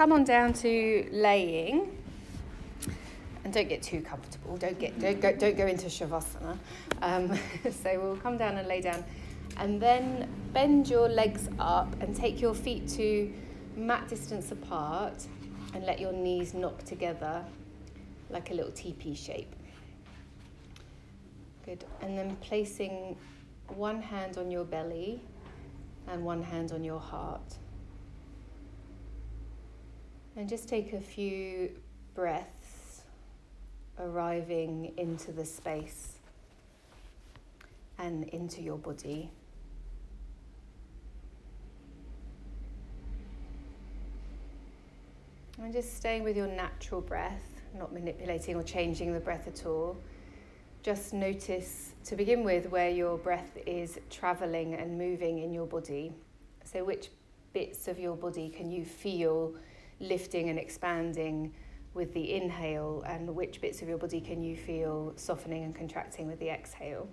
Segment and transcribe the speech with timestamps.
[0.00, 1.94] come on down to laying.
[3.44, 4.56] And don't get too comfortable.
[4.56, 6.56] Don't get don't go don't go into shavasana.
[7.02, 7.38] Um,
[7.70, 9.04] so we'll come down and lay down,
[9.58, 13.30] and then bend your legs up and take your feet to
[13.76, 15.26] mat distance apart,
[15.74, 17.44] and let your knees knock together
[18.30, 19.54] like a little teepee shape.
[21.66, 21.84] Good.
[22.00, 23.18] And then placing
[23.68, 25.20] one hand on your belly
[26.08, 27.58] and one hand on your heart.
[30.40, 31.70] And just take a few
[32.14, 33.02] breaths
[33.98, 36.14] arriving into the space
[37.98, 39.30] and into your body.
[45.62, 49.94] And just staying with your natural breath, not manipulating or changing the breath at all.
[50.82, 56.14] Just notice to begin with where your breath is traveling and moving in your body.
[56.64, 57.10] So, which
[57.52, 59.52] bits of your body can you feel
[60.00, 61.54] lifting and expanding
[61.92, 66.26] with the inhale, and which bits of your body can you feel softening and contracting
[66.26, 67.08] with the exhale?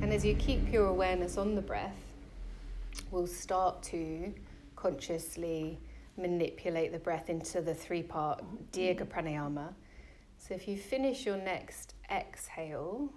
[0.00, 1.96] And as you keep your awareness on the breath,
[3.10, 4.32] we'll start to
[4.84, 5.78] consciously
[6.18, 9.08] manipulate the breath into the three part Dirga mm.
[9.08, 9.72] Pranayama.
[10.36, 13.10] So if you finish your next exhale,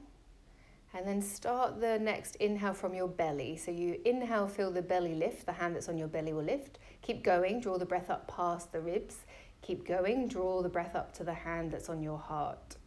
[0.94, 3.58] and then start the next inhale from your belly.
[3.58, 6.80] So you inhale, feel the belly lift, the hand that's on your belly will lift.
[7.02, 9.18] Keep going, draw the breath up past the ribs.
[9.62, 12.78] Keep going, draw the breath up to the hand that's on your heart.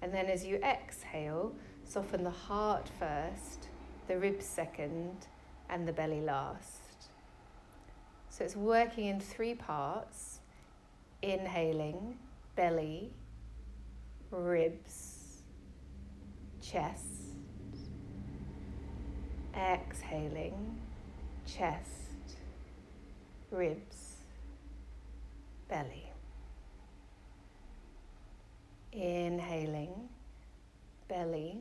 [0.00, 3.68] And then as you exhale, soften the heart first,
[4.08, 5.26] the ribs second,
[5.68, 6.77] and the belly last.
[8.30, 10.40] So it's working in three parts.
[11.22, 12.16] Inhaling,
[12.54, 13.10] belly,
[14.30, 15.42] ribs,
[16.62, 17.04] chest,
[19.56, 20.78] exhaling,
[21.44, 22.38] chest,
[23.50, 24.18] ribs,
[25.68, 26.12] belly.
[28.92, 30.08] Inhaling,
[31.08, 31.58] belly,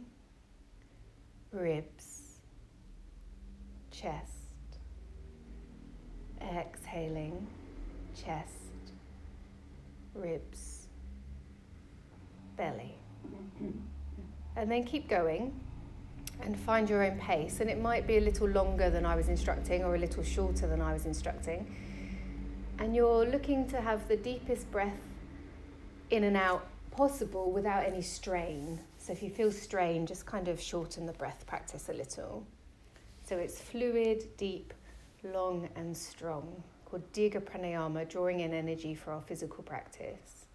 [1.51, 2.39] ribs,
[3.89, 4.36] chest
[6.41, 7.47] exhaling,
[8.15, 8.53] chest,
[10.13, 10.87] ribs,
[12.55, 12.95] belly.
[14.55, 15.53] And then keep going
[16.41, 17.59] and find your own pace.
[17.59, 20.67] And it might be a little longer than I was instructing or a little shorter
[20.67, 21.75] than I was instructing.
[22.79, 25.01] And you're looking to have the deepest breath
[26.09, 28.79] in and out possible without any strain.
[28.97, 32.45] So if you feel strain, just kind of shorten the breath practice a little.
[33.23, 34.73] So it's fluid, deep,
[35.23, 40.46] long and strong, called Dirga Pranayama, drawing in energy for our physical practice.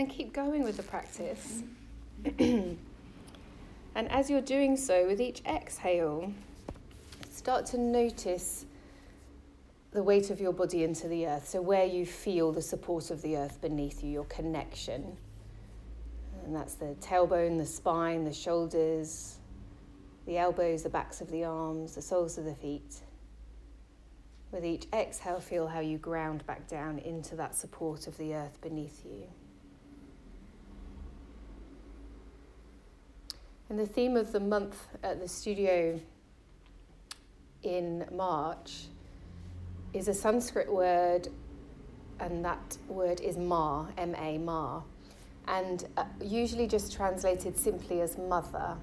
[0.00, 1.62] Then keep going with the practice.
[2.38, 2.78] and
[3.94, 6.32] as you're doing so, with each exhale,
[7.30, 8.64] start to notice
[9.92, 11.46] the weight of your body into the earth.
[11.48, 15.16] So, where you feel the support of the earth beneath you, your connection.
[16.44, 19.36] And that's the tailbone, the spine, the shoulders,
[20.26, 23.00] the elbows, the backs of the arms, the soles of the feet.
[24.50, 28.58] With each exhale, feel how you ground back down into that support of the earth
[28.62, 29.28] beneath you.
[33.70, 36.00] And the theme of the month at the studio
[37.62, 38.86] in March
[39.92, 41.28] is a Sanskrit word,
[42.18, 44.82] and that word is Ma, M A, Ma,
[45.46, 48.76] and uh, usually just translated simply as mother.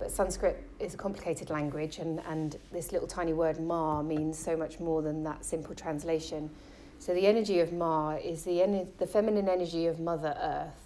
[0.00, 4.56] But Sanskrit is a complicated language, and, and this little tiny word Ma means so
[4.56, 6.50] much more than that simple translation.
[6.98, 10.83] So the energy of Ma is the, the feminine energy of Mother Earth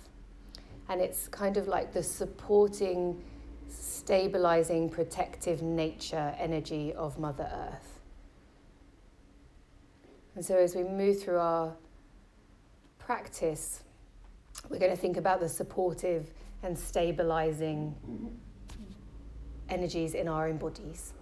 [0.88, 3.23] and it's kind of like the supporting,
[3.69, 8.00] stabilizing, protective nature energy of Mother Earth.
[10.35, 11.75] And so, as we move through our
[12.99, 13.82] practice,
[14.69, 16.31] we're going to think about the supportive
[16.62, 17.94] and stabilizing
[19.69, 21.12] energies in our own bodies.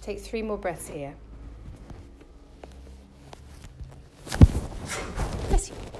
[0.00, 1.14] Take three more breaths here.
[5.48, 5.99] Bless you.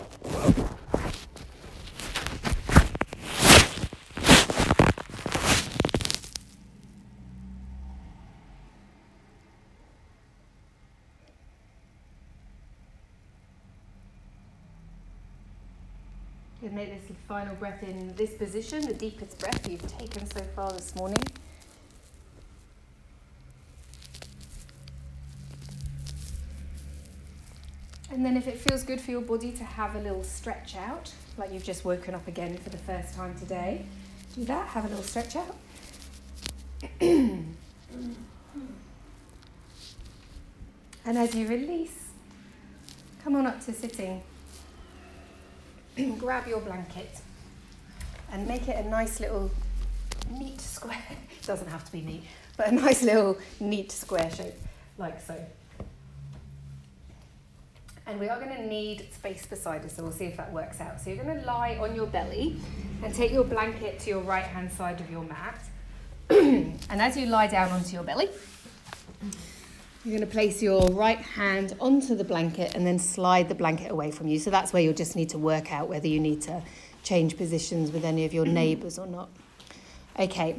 [16.63, 20.71] You make this final breath in this position, the deepest breath you've taken so far
[20.73, 21.23] this morning.
[28.11, 31.13] And then if it feels good for your body to have a little stretch out,
[31.39, 33.87] like you've just woken up again for the first time today,
[34.35, 35.57] do that, have a little stretch out.
[37.01, 37.55] and
[41.05, 42.09] as you release,
[43.23, 44.23] come on up to sitting.
[46.19, 47.21] Grab your blanket
[48.33, 49.51] and make it a nice little
[50.31, 50.99] neat square.
[51.41, 52.25] It doesn't have to be neat,
[52.57, 54.55] but a nice little neat square shape,
[54.99, 55.43] like so.
[58.11, 60.81] And we are going to need space beside us, so we'll see if that works
[60.81, 61.01] out.
[61.01, 62.57] So you're going to lie on your belly
[63.05, 65.61] and take your blanket to your right hand side of your mat.
[66.29, 68.29] and as you lie down onto your belly,
[70.05, 73.93] you're going to place your right hand onto the blanket and then slide the blanket
[73.93, 74.41] away from you.
[74.41, 76.65] So that's where you'll just need to work out whether you need to
[77.05, 79.29] change positions with any of your neighbours or not.
[80.19, 80.59] Okay,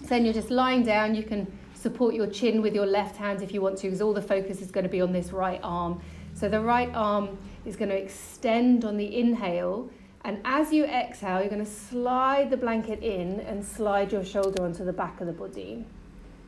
[0.00, 1.14] so then you're just lying down.
[1.14, 1.46] You can
[1.76, 4.60] support your chin with your left hand if you want to, because all the focus
[4.60, 6.00] is going to be on this right arm
[6.44, 9.88] so the right arm is going to extend on the inhale.
[10.26, 14.62] And as you exhale, you're going to slide the blanket in and slide your shoulder
[14.62, 15.86] onto the back of the body.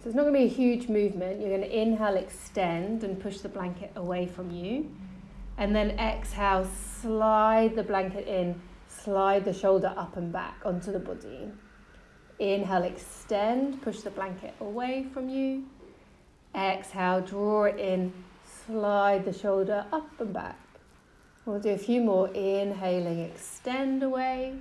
[0.02, 1.40] So it's not going to be a huge movement.
[1.40, 4.90] You're going to inhale, extend, and push the blanket away from you.
[5.56, 6.68] And then exhale,
[7.00, 11.50] slide the blanket in, slide the shoulder up and back onto the body.
[12.38, 15.64] Inhale, extend, push the blanket away from you.
[16.54, 18.12] Exhale, draw it in,
[18.66, 20.58] slide the shoulder up and back.
[21.44, 22.28] We'll do a few more.
[22.28, 24.54] Inhaling, extend away,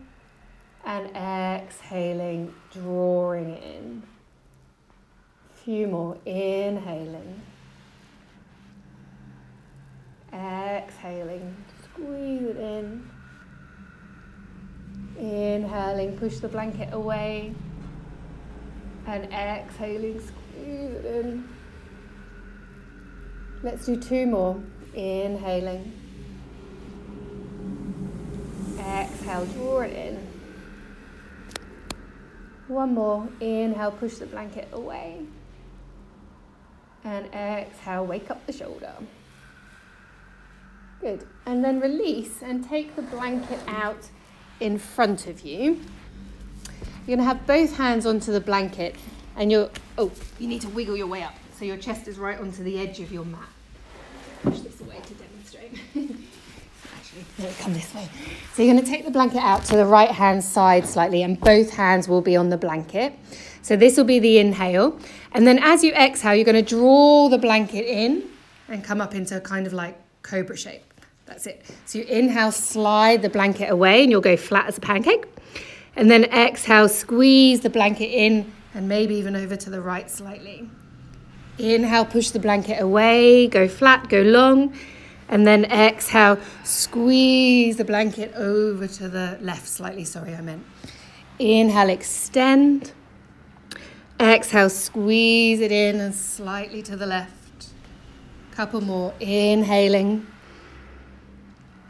[0.85, 4.03] and exhaling, drawing in.
[5.51, 6.17] A few more.
[6.25, 7.41] Inhaling,
[10.31, 13.09] exhaling, squeeze it in.
[15.17, 17.55] Inhaling, push the blanket away,
[19.07, 21.54] and exhaling, squeeze it in.
[23.65, 24.61] Let's do two more.
[24.93, 25.91] Inhaling.
[28.77, 30.27] Exhale, draw it in.
[32.67, 33.27] One more.
[33.39, 35.25] Inhale, push the blanket away.
[37.03, 38.93] And exhale, wake up the shoulder.
[41.01, 41.25] Good.
[41.47, 44.11] And then release and take the blanket out
[44.59, 45.81] in front of you.
[47.07, 48.95] You're going to have both hands onto the blanket
[49.35, 52.39] and you're, oh, you need to wiggle your way up so your chest is right
[52.39, 53.49] onto the edge of your mat
[54.45, 55.64] push this away to demonstrate.
[55.95, 58.09] Actually, come this way.
[58.53, 61.39] So you're going to take the blanket out to the right hand side slightly, and
[61.39, 63.13] both hands will be on the blanket.
[63.61, 64.99] So this will be the inhale.
[65.31, 68.23] And then as you exhale, you're going to draw the blanket in
[68.69, 70.83] and come up into a kind of like cobra shape.
[71.25, 71.65] That's it.
[71.85, 75.25] So you inhale, slide the blanket away, and you'll go flat as a pancake.
[75.95, 80.69] And then exhale, squeeze the blanket in and maybe even over to the right slightly.
[81.57, 84.75] Inhale, push the blanket away, go flat, go long.
[85.27, 90.03] And then exhale, squeeze the blanket over to the left slightly.
[90.03, 90.63] Sorry, I meant.
[91.39, 92.91] Inhale, extend.
[94.19, 97.67] Exhale, squeeze it in and slightly to the left.
[98.51, 99.13] Couple more.
[99.19, 100.27] Inhaling.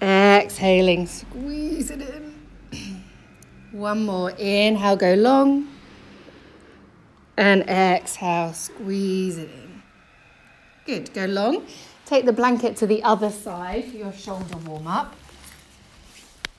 [0.02, 3.04] Exhaling, squeeze it in.
[3.72, 4.32] One more.
[4.32, 5.68] Inhale, go long.
[7.38, 9.84] And exhale, squeeze it in.
[10.86, 11.66] Good, go long.
[12.06, 15.16] Take the blanket to the other side for your shoulder warm up.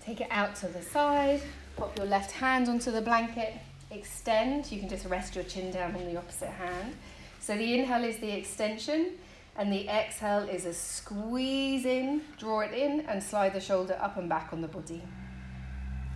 [0.04, 1.40] Take it out to the side.
[1.76, 3.54] Pop your left hand onto the blanket.
[3.92, 4.70] Extend.
[4.72, 6.94] You can just rest your chin down on the opposite hand.
[7.38, 9.12] So the inhale is the extension,
[9.56, 12.22] and the exhale is a squeeze in.
[12.38, 15.00] Draw it in and slide the shoulder up and back on the body.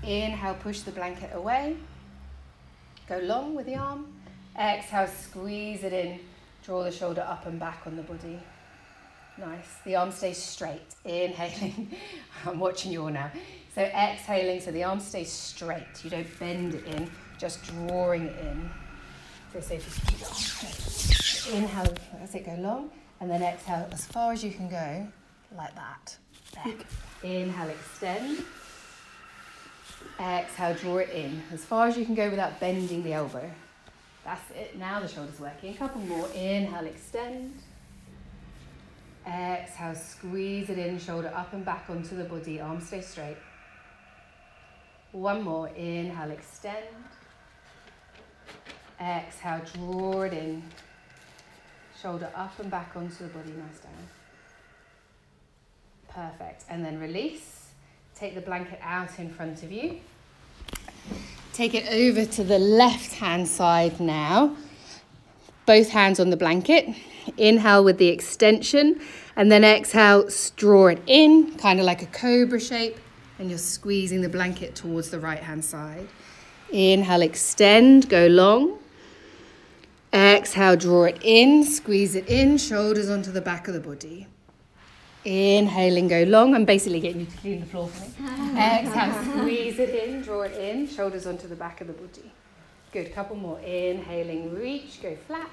[0.02, 1.76] Inhale, push the blanket away.
[3.08, 4.06] Go long with the arm.
[4.58, 6.18] Exhale, squeeze it in.
[6.64, 8.40] Draw the shoulder up and back on the body.
[9.38, 9.76] Nice.
[9.84, 10.94] The arm stays straight.
[11.04, 11.90] Inhaling.
[12.46, 13.30] I'm watching you all now.
[13.75, 16.04] So exhaling, so the arm stays straight.
[16.04, 18.70] You don't bend it in, just drawing it in.
[19.52, 21.54] So say you keep arm straight.
[21.54, 25.06] Inhale as it go long, and then exhale as far as you can go,
[25.56, 26.16] like that.
[26.54, 26.87] Back.
[27.22, 28.44] Inhale, extend.
[30.18, 33.49] Exhale, draw it in as far as you can go without bending the elbow.
[34.25, 34.76] That's it.
[34.78, 35.75] Now the shoulder's working.
[35.75, 36.28] A couple more.
[36.34, 37.54] Inhale, extend.
[39.26, 43.36] Exhale, squeeze it in, shoulder up and back onto the body, arms stay straight.
[45.12, 45.68] One more.
[45.68, 46.86] Inhale, extend.
[49.00, 50.62] Exhale, draw it in.
[52.00, 53.92] Shoulder up and back onto the body, nice down.
[56.08, 56.64] Perfect.
[56.68, 57.68] And then release.
[58.14, 60.00] Take the blanket out in front of you.
[61.52, 64.56] Take it over to the left hand side now.
[65.66, 66.94] Both hands on the blanket.
[67.36, 69.00] Inhale with the extension
[69.36, 72.98] and then exhale, draw it in, kind of like a cobra shape,
[73.38, 76.08] and you're squeezing the blanket towards the right hand side.
[76.70, 78.78] Inhale, extend, go long.
[80.12, 84.26] Exhale, draw it in, squeeze it in, shoulders onto the back of the body.
[85.24, 86.54] Inhaling, go long.
[86.54, 88.14] I'm basically getting you to clean the floor for me.
[88.22, 88.80] Ah.
[88.80, 92.32] Exhale, squeeze it in, draw it in, shoulders onto the back of the body.
[92.92, 93.60] Good, couple more.
[93.60, 95.48] Inhaling, reach, go flat.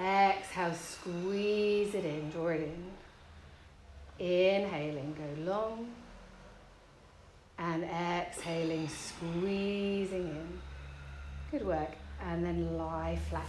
[0.00, 4.24] Exhale, squeeze it in, draw it in.
[4.24, 5.88] Inhaling, go long.
[7.58, 10.60] And exhaling, squeezing in.
[11.50, 11.90] Good work.
[12.24, 13.46] And then lie flat.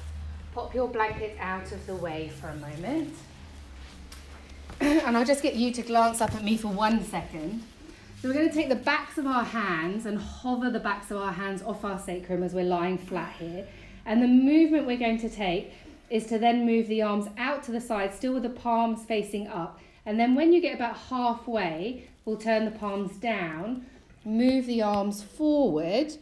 [0.54, 3.14] Pop your blanket out of the way for a moment.
[4.82, 7.64] and I'll just get you to glance up at me for one second.
[8.22, 11.18] So we're going to take the backs of our hands and hover the backs of
[11.18, 13.68] our hands off our sacrum as we're lying flat here.
[14.06, 15.72] And the movement we're going to take
[16.10, 19.48] is to then move the arms out to the side, still with the palms facing
[19.48, 19.80] up.
[20.06, 23.86] And then when you get about halfway, we'll turn the palms down,
[24.26, 26.14] move the arms forward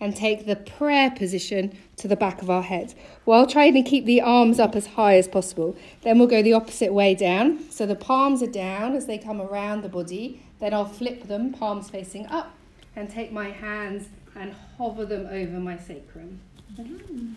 [0.00, 2.94] and take the prayer position to the back of our head
[3.24, 5.76] while trying to keep the arms up as high as possible.
[6.02, 7.70] Then we'll go the opposite way down.
[7.70, 10.42] So the palms are down as they come around the body.
[10.58, 12.54] Then I'll flip them, palms facing up,
[12.96, 16.40] and take my hands and hover them over my sacrum.
[16.78, 17.34] Mm-hmm.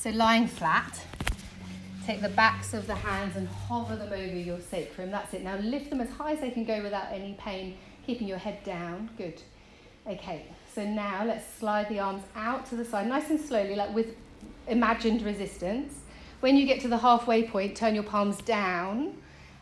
[0.00, 0.98] So lying flat,
[2.06, 5.10] take the backs of the hands and hover them over your sacrum.
[5.10, 5.44] That's it.
[5.44, 7.76] Now lift them as high as they can go without any pain,
[8.06, 9.10] keeping your head down.
[9.18, 9.42] Good.
[10.06, 13.94] Okay, so now let's slide the arms out to the side, nice and slowly, like
[13.94, 14.16] with
[14.68, 15.98] imagined resistance.
[16.40, 19.18] When you get to the halfway point, turn your palms down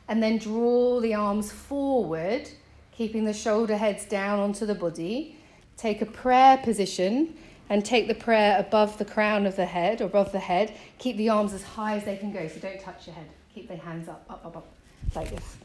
[0.06, 2.48] and then draw the arms forward,
[2.92, 5.36] keeping the shoulder heads down onto the body.
[5.76, 7.34] Take a prayer position
[7.68, 10.74] and take the prayer above the crown of the head or above the head.
[10.98, 13.28] Keep the arms as high as they can go, so don't touch your head.
[13.54, 14.66] Keep the hands up, up, up, up,
[15.14, 15.56] like this.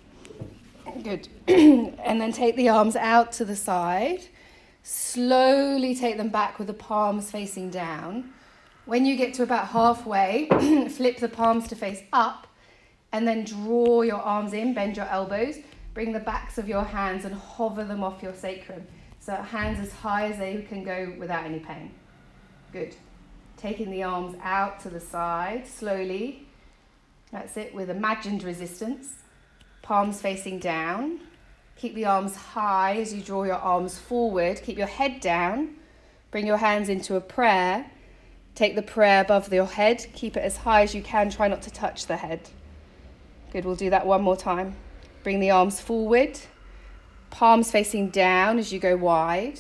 [1.04, 1.28] Good.
[1.48, 4.24] and then take the arms out to the side
[4.84, 8.34] Slowly take them back with the palms facing down.
[8.86, 10.50] When you get to about halfway,
[10.90, 12.48] flip the palms to face up
[13.14, 15.56] and then draw your arms in, bend your elbows,
[15.94, 18.86] bring the backs of your hands and hover them off your sacrum.
[19.26, 21.92] So hands as high as they can go without any pain.
[22.74, 22.94] Good.
[23.56, 26.46] Taking the arms out to the side slowly.
[27.32, 29.24] That's it, with imagined resistance.
[29.82, 31.22] Palms facing down.
[31.78, 34.62] Keep the arms high as you draw your arms forward.
[34.62, 35.76] Keep your head down.
[36.30, 37.90] Bring your hands into a prayer.
[38.56, 40.06] Take the prayer above your head.
[40.14, 41.30] Keep it as high as you can.
[41.30, 42.50] Try not to touch the head.
[43.54, 44.76] Good, we'll do that one more time.
[45.24, 46.38] Bring the arms forward.
[47.34, 49.60] Palms facing down as you go wide.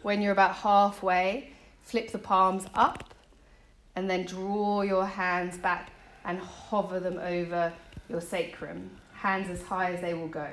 [0.00, 1.50] When you're about halfway,
[1.82, 3.12] flip the palms up
[3.94, 5.90] and then draw your hands back
[6.24, 7.70] and hover them over
[8.08, 10.48] your sacrum hands as high as they will go.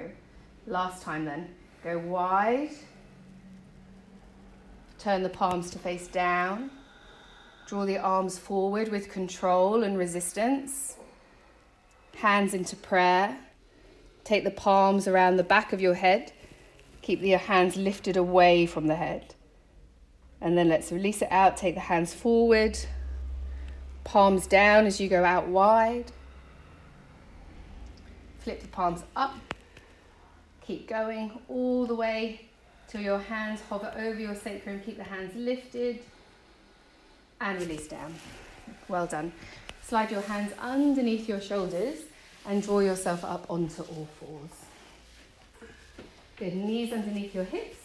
[0.68, 1.48] Last time then.
[1.82, 2.72] Go wide.
[5.00, 6.72] Turn the palms to face down.
[7.68, 10.98] Draw the arms forward with control and resistance.
[12.18, 13.38] Hands into prayer.
[14.24, 16.32] Take the palms around the back of your head.
[17.02, 19.34] Keep your hands lifted away from the head.
[20.40, 21.58] And then let's release it out.
[21.58, 22.78] Take the hands forward.
[24.04, 26.12] Palms down as you go out wide.
[28.40, 29.36] Flip the palms up.
[30.66, 32.42] Keep going all the way
[32.88, 34.82] till your hands hover over your sacrum.
[34.86, 36.00] Keep the hands lifted
[37.40, 38.14] and release down.
[38.88, 39.32] Well done.
[39.84, 41.98] Slide your hands underneath your shoulders
[42.48, 44.52] and draw yourself up onto all fours.
[46.38, 46.56] Good.
[46.56, 47.78] Knees underneath your hips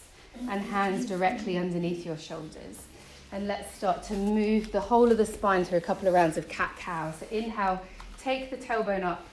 [0.49, 2.85] and hands directly underneath your shoulders.
[3.31, 6.37] And let's start to move the whole of the spine through a couple of rounds
[6.37, 7.11] of cat cow.
[7.11, 7.81] So inhale,
[8.19, 9.25] take the tailbone up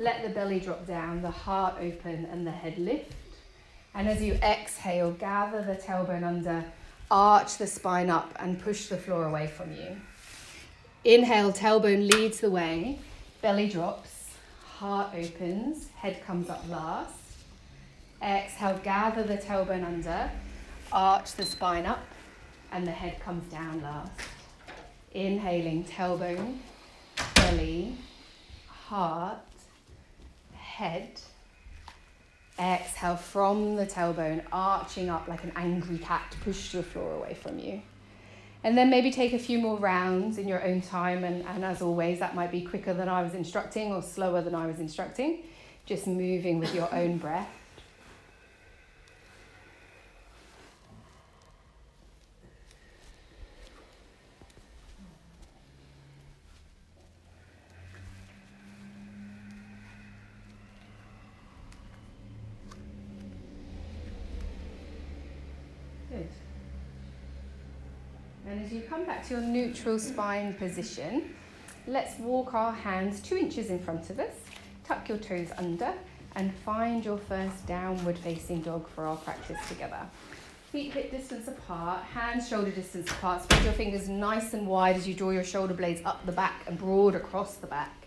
[0.00, 3.12] let the belly drop down, the heart open, and the head lift.
[3.94, 6.64] And as you exhale, gather the tailbone under,
[7.10, 9.96] arch the spine up, and push the floor away from you.
[11.04, 12.98] Inhale, tailbone leads the way,
[13.42, 14.19] belly drops,
[14.80, 17.12] heart opens, head comes up last.
[18.22, 20.30] Exhale, gather the tailbone under,
[20.90, 22.02] arch the spine up,
[22.72, 24.10] and the head comes down last.
[25.12, 26.56] Inhaling, tailbone,
[27.34, 27.94] belly,
[28.66, 29.36] heart,
[30.54, 31.20] head.
[32.58, 37.34] Exhale from the tailbone, arching up like an angry cat to push the floor away
[37.34, 37.82] from you.
[38.62, 41.24] And then maybe take a few more rounds in your own time.
[41.24, 44.54] And, and as always, that might be quicker than I was instructing or slower than
[44.54, 45.44] I was instructing.
[45.86, 47.48] Just moving with your own breath.
[68.50, 71.34] And as you come back to your neutral spine position,
[71.86, 74.34] let's walk our hands two inches in front of us,
[74.84, 75.94] tuck your toes under,
[76.36, 80.00] and find your first downward facing dog for our practice together.
[80.70, 83.42] Feet hip distance apart, hands shoulder distance apart.
[83.42, 86.62] Spread your fingers nice and wide as you draw your shoulder blades up the back
[86.66, 88.06] and broad across the back.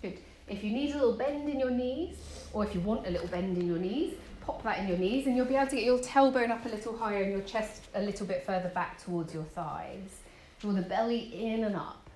[0.00, 0.18] Good.
[0.48, 2.16] If you need a little bend in your knees,
[2.54, 5.26] or if you want a little bend in your knees, pop that in your knees
[5.26, 7.82] and you'll be able to get your tailbone up a little higher and your chest
[7.94, 10.21] a little bit further back towards your thighs.
[10.62, 12.08] Draw the belly in and up.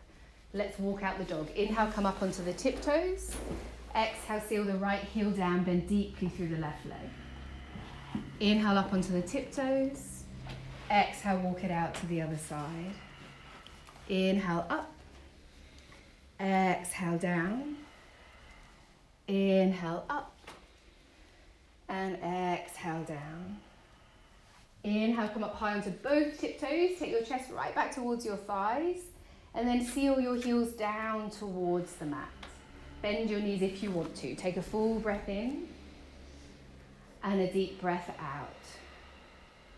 [0.54, 1.50] Let's walk out the dog.
[1.56, 3.34] Inhale, come up onto the tiptoes.
[3.92, 7.10] Exhale, seal the right heel down, bend deeply through the left leg.
[8.38, 10.22] Inhale up onto the tiptoes.
[10.88, 12.94] Exhale, walk it out to the other side.
[14.08, 14.92] Inhale up.
[16.38, 17.78] Exhale down.
[19.26, 20.36] Inhale up
[21.88, 23.58] and exhale down.
[24.86, 26.98] Inhale, come up high onto both tiptoes.
[26.98, 28.98] Take your chest right back towards your thighs.
[29.54, 32.28] And then seal your heels down towards the mat.
[33.02, 34.34] Bend your knees if you want to.
[34.34, 35.68] Take a full breath in
[37.22, 38.48] and a deep breath out.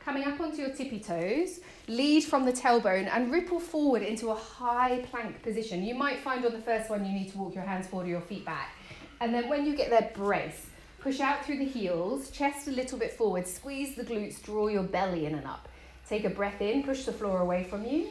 [0.05, 4.35] Coming up onto your tippy toes, lead from the tailbone and ripple forward into a
[4.35, 5.83] high plank position.
[5.83, 8.11] You might find on the first one you need to walk your hands forward or
[8.11, 8.75] your feet back.
[9.21, 10.67] And then when you get there, brace.
[11.01, 14.83] Push out through the heels, chest a little bit forward, squeeze the glutes, draw your
[14.83, 15.69] belly in and up.
[16.09, 18.09] Take a breath in, push the floor away from you.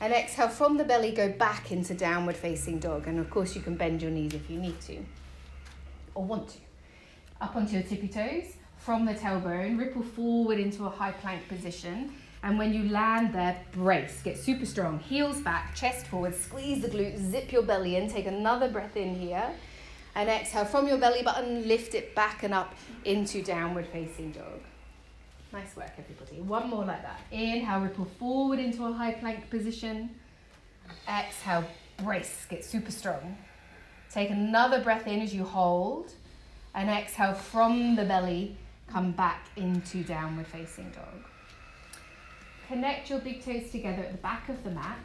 [0.00, 3.06] And exhale from the belly, go back into downward facing dog.
[3.06, 5.04] And of course, you can bend your knees if you need to
[6.14, 6.58] or want to.
[7.40, 12.12] Up onto your tippy toes, from the tailbone, ripple forward into a high plank position.
[12.42, 14.98] And when you land there, brace, get super strong.
[14.98, 19.14] Heels back, chest forward, squeeze the glutes, zip your belly in, take another breath in
[19.14, 19.50] here.
[20.20, 22.74] And exhale from your belly button, lift it back and up
[23.06, 24.60] into downward facing dog.
[25.50, 26.42] Nice work, everybody.
[26.42, 27.20] One more like that.
[27.32, 30.10] Inhale, ripple forward into a high plank position.
[31.08, 31.64] Exhale,
[32.04, 33.38] brace, get super strong.
[34.10, 36.12] Take another breath in as you hold.
[36.74, 41.24] And exhale from the belly, come back into downward facing dog.
[42.68, 44.98] Connect your big toes together at the back of the mat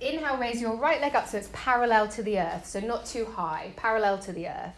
[0.00, 3.24] Inhale, raise your right leg up so it's parallel to the earth, so not too
[3.24, 4.74] high, parallel to the earth.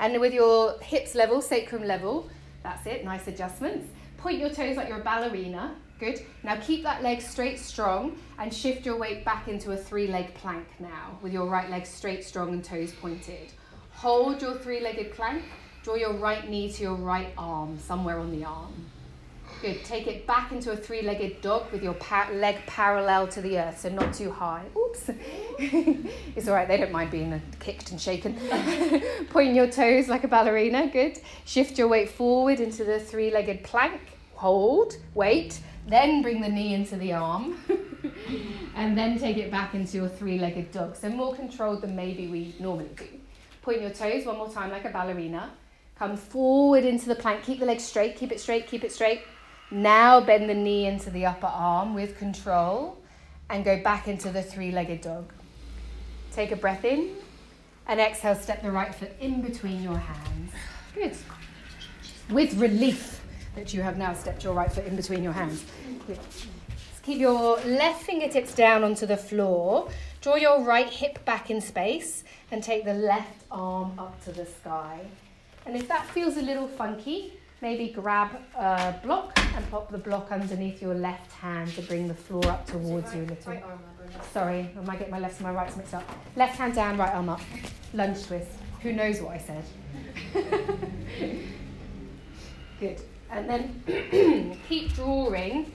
[0.00, 2.28] And with your hips level, sacrum level,
[2.64, 3.88] that's it, nice adjustments.
[4.16, 6.20] Point your toes like you're a ballerina, good.
[6.42, 10.34] Now keep that leg straight, strong, and shift your weight back into a three leg
[10.34, 13.52] plank now, with your right leg straight, strong, and toes pointed.
[13.92, 15.44] Hold your three legged plank,
[15.84, 18.74] draw your right knee to your right arm, somewhere on the arm.
[19.60, 19.84] Good.
[19.84, 21.96] Take it back into a three legged dog with your
[22.32, 24.64] leg parallel to the earth, so not too high.
[24.76, 25.10] Oops.
[25.58, 28.34] it's all right, they don't mind being uh, kicked and shaken.
[29.30, 30.88] Point your toes like a ballerina.
[30.88, 31.20] Good.
[31.44, 34.00] Shift your weight forward into the three legged plank.
[34.34, 35.58] Hold, wait,
[35.88, 37.58] then bring the knee into the arm.
[38.76, 40.94] and then take it back into a three legged dog.
[40.94, 43.06] So more controlled than maybe we normally do.
[43.62, 45.50] Point your toes one more time like a ballerina.
[45.98, 47.42] Come forward into the plank.
[47.42, 48.16] Keep the legs straight.
[48.16, 48.68] Keep it straight.
[48.68, 49.22] Keep it straight.
[49.70, 52.98] Now bend the knee into the upper arm with control
[53.50, 55.32] and go back into the three legged dog.
[56.32, 57.16] Take a breath in
[57.86, 60.52] and exhale, step the right foot in between your hands.
[60.94, 61.16] Good.
[62.30, 63.22] With relief
[63.54, 65.64] that you have now stepped your right foot in between your hands.
[66.06, 66.18] Good.
[67.02, 69.88] Keep your left fingertips down onto the floor.
[70.20, 74.44] Draw your right hip back in space and take the left arm up to the
[74.44, 75.00] sky.
[75.64, 80.30] And if that feels a little funky, Maybe grab a block and pop the block
[80.30, 83.52] underneath your left hand to bring the floor up towards you a little.
[83.52, 83.64] Right
[84.32, 86.08] Sorry, I might get my left and my right mixed up.
[86.36, 87.40] Left hand down, right arm up.
[87.92, 88.50] Lunge twist.
[88.82, 89.64] Who knows what I said?
[92.80, 93.00] Good.
[93.30, 95.72] And then keep drawing.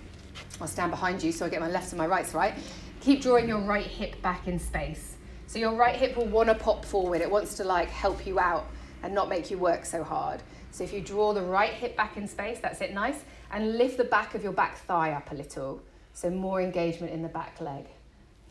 [0.62, 2.54] I'll stand behind you so I get my left and my rights right.
[3.02, 5.18] Keep drawing your right hip back in space.
[5.48, 7.20] So your right hip will want to pop forward.
[7.20, 8.68] It wants to like help you out
[9.04, 10.42] and not make you work so hard.
[10.74, 13.24] So if you draw the right hip back in space, that's it, nice.
[13.52, 15.80] And lift the back of your back thigh up a little.
[16.14, 17.86] So more engagement in the back leg.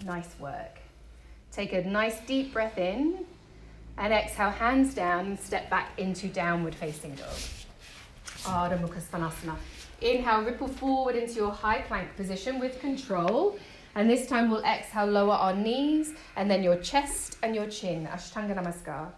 [0.07, 0.79] Nice work.
[1.51, 3.27] Take a nice deep breath in
[3.99, 7.35] and exhale, hands down and step back into downward facing dog.
[8.45, 9.57] Ardha Mukha Svanasana.
[10.01, 13.59] Inhale, ripple forward into your high plank position with control.
[13.97, 18.07] And this time we'll exhale, lower our knees and then your chest and your chin.
[18.07, 19.11] Ashtanga Namaskar.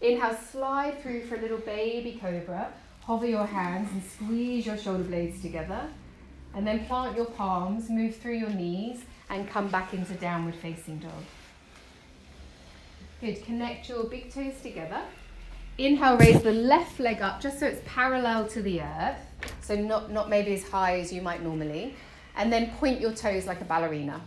[0.00, 2.72] Inhale, slide through for a little baby cobra.
[3.00, 5.88] Hover your hands and squeeze your shoulder blades together.
[6.54, 10.98] And then plant your palms, move through your knees, and come back into downward facing
[10.98, 11.12] dog.
[13.20, 13.44] Good.
[13.44, 15.00] Connect your big toes together.
[15.78, 19.18] Inhale, raise the left leg up just so it's parallel to the earth.
[19.60, 21.94] So not, not maybe as high as you might normally.
[22.36, 24.20] And then point your toes like a ballerina.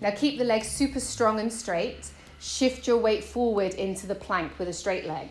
[0.00, 2.10] Now keep the legs super strong and straight.
[2.40, 5.28] Shift your weight forward into the plank with a straight leg.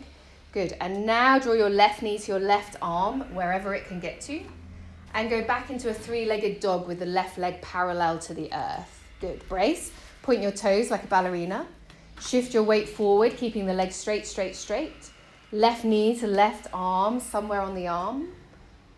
[0.52, 0.76] Good.
[0.80, 4.41] And now draw your left knee to your left arm, wherever it can get to.
[5.15, 8.54] And go back into a three legged dog with the left leg parallel to the
[8.54, 9.04] earth.
[9.22, 9.48] Good.
[9.50, 9.91] Brace.
[10.22, 11.65] Point your toes like a ballerina.
[12.22, 15.10] Shift your weight forward, keeping the legs straight, straight, straight.
[15.52, 18.28] Left knee to left arm, somewhere on the arm.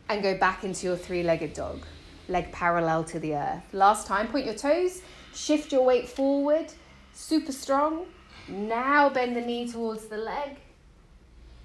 [0.10, 1.86] And go back into your three legged dog,
[2.28, 3.64] leg parallel to the earth.
[3.72, 5.02] Last time, point your toes,
[5.34, 6.74] shift your weight forward,
[7.14, 8.06] super strong.
[8.48, 10.58] Now bend the knee towards the leg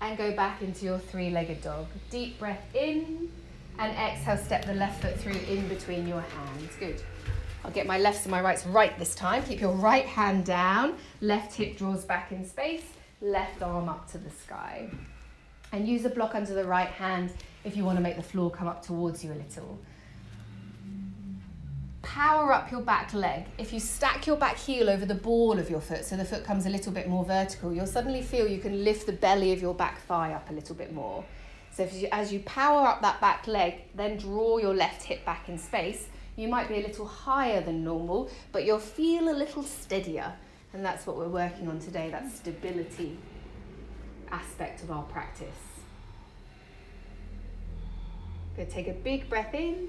[0.00, 1.86] and go back into your three legged dog.
[2.10, 3.30] Deep breath in
[3.78, 6.70] and exhale, step the left foot through in between your hands.
[6.78, 7.02] Good.
[7.64, 9.42] I'll get my lefts and my rights right this time.
[9.42, 12.84] Keep your right hand down, left hip draws back in space,
[13.20, 14.88] left arm up to the sky.
[15.72, 17.32] And use a block under the right hand
[17.64, 19.78] if you want to make the floor come up towards you a little.
[22.06, 23.44] Power up your back leg.
[23.58, 26.44] If you stack your back heel over the ball of your foot so the foot
[26.44, 29.60] comes a little bit more vertical, you'll suddenly feel you can lift the belly of
[29.60, 31.24] your back thigh up a little bit more.
[31.72, 35.48] So you, as you power up that back leg, then draw your left hip back
[35.48, 39.62] in space you might be a little higher than normal, but you'll feel a little
[39.62, 40.34] steadier.
[40.74, 43.16] And that's what we're working on today that stability
[44.30, 45.48] aspect of our practice.
[48.54, 49.88] Good, take a big breath in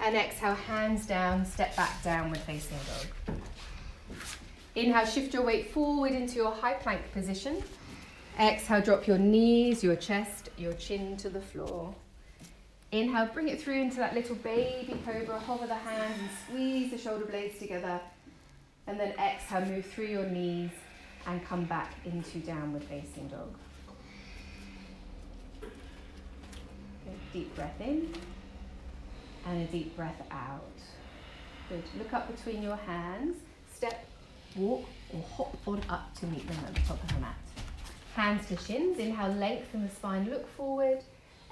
[0.00, 2.76] and exhale, hands down, step back downward facing
[3.26, 3.36] dog.
[4.74, 7.62] Inhale, shift your weight forward into your high plank position.
[8.38, 11.94] Exhale, drop your knees, your chest, your chin to the floor.
[12.92, 15.38] Inhale, bring it through into that little baby cobra.
[15.38, 18.00] Hover the hands and squeeze the shoulder blades together.
[18.86, 20.70] And then exhale, move through your knees
[21.26, 23.54] and come back into downward facing dog.
[25.60, 25.72] Good.
[27.32, 28.12] Deep breath in
[29.46, 30.62] and a deep breath out.
[31.68, 31.82] Good.
[31.98, 33.36] Look up between your hands.
[33.74, 34.06] Step,
[34.56, 37.36] walk, or hop on up to meet them at the top of the mat.
[38.14, 38.98] Hands to shins.
[38.98, 40.98] Inhale, lengthen the spine, look forward.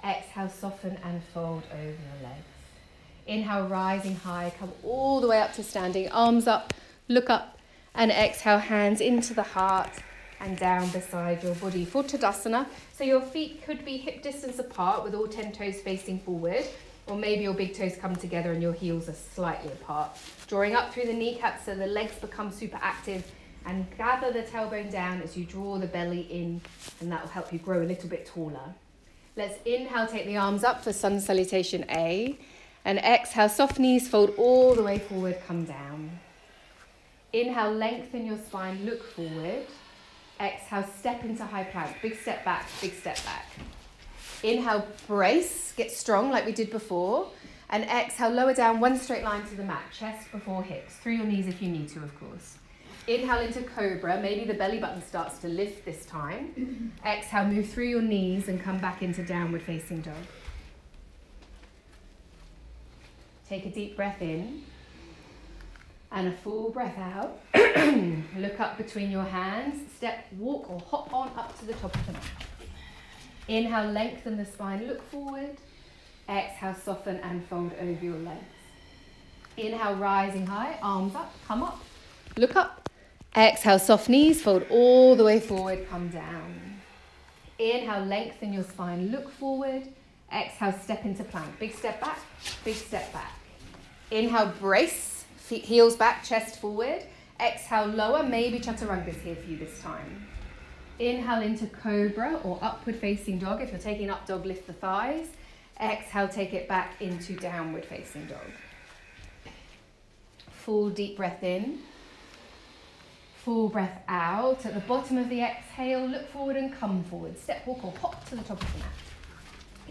[0.03, 2.45] Exhale, soften and fold over your legs.
[3.27, 6.73] Inhale, rising high, come all the way up to standing, arms up,
[7.07, 7.57] look up,
[7.93, 9.89] and exhale, hands into the heart
[10.39, 12.67] and down beside your body for Tadasana.
[12.93, 16.65] So your feet could be hip distance apart with all 10 toes facing forward,
[17.07, 20.17] or maybe your big toes come together and your heels are slightly apart.
[20.47, 23.31] Drawing up through the kneecaps so the legs become super active
[23.65, 26.61] and gather the tailbone down as you draw the belly in,
[27.01, 28.75] and that will help you grow a little bit taller.
[29.35, 32.37] Let's inhale, take the arms up for sun salutation A.
[32.85, 36.19] And exhale, soft knees fold all the way forward, come down.
[37.33, 39.65] Inhale, lengthen your spine, look forward.
[40.39, 41.97] Exhale, step into high plank.
[42.01, 43.47] Big step back, big step back.
[44.45, 47.29] Inhale, brace, get strong like we did before.
[47.71, 50.95] And exhale, lower down one straight line to the mat, chest before hips.
[50.97, 52.57] Through your knees if you need to, of course.
[53.07, 54.19] Inhale into cobra.
[54.21, 56.93] Maybe the belly button starts to lift this time.
[57.05, 60.13] Exhale, move through your knees and come back into downward facing dog.
[63.49, 64.63] Take a deep breath in
[66.11, 67.39] and a full breath out.
[68.37, 69.91] Look up between your hands.
[69.97, 72.23] Step, walk, or hop on up to the top of the mat.
[73.47, 75.57] Inhale, lengthen the spine, look forward.
[76.27, 78.43] Exhale, soften and fold over your legs.
[79.57, 81.79] Inhale, rising high, arms up, come up,
[82.35, 82.89] look up.
[83.37, 86.79] Exhale, soft knees, fold all the way forward, come down.
[87.59, 89.83] Inhale, lengthen your spine, look forward.
[90.33, 91.59] Exhale, step into plank.
[91.59, 92.19] Big step back,
[92.63, 93.31] big step back.
[94.09, 97.03] Inhale, brace, feet, heels back, chest forward.
[97.39, 100.24] Exhale, lower, maybe chaturanga's here for you this time.
[100.99, 103.61] Inhale into cobra or upward facing dog.
[103.61, 105.27] If you're taking up dog, lift the thighs.
[105.81, 108.51] Exhale, take it back into downward facing dog.
[110.51, 111.79] Full deep breath in
[113.45, 114.65] Full breath out.
[114.65, 117.37] At the bottom of the exhale, look forward and come forward.
[117.37, 118.87] Step, walk, or hop to the top of the mat.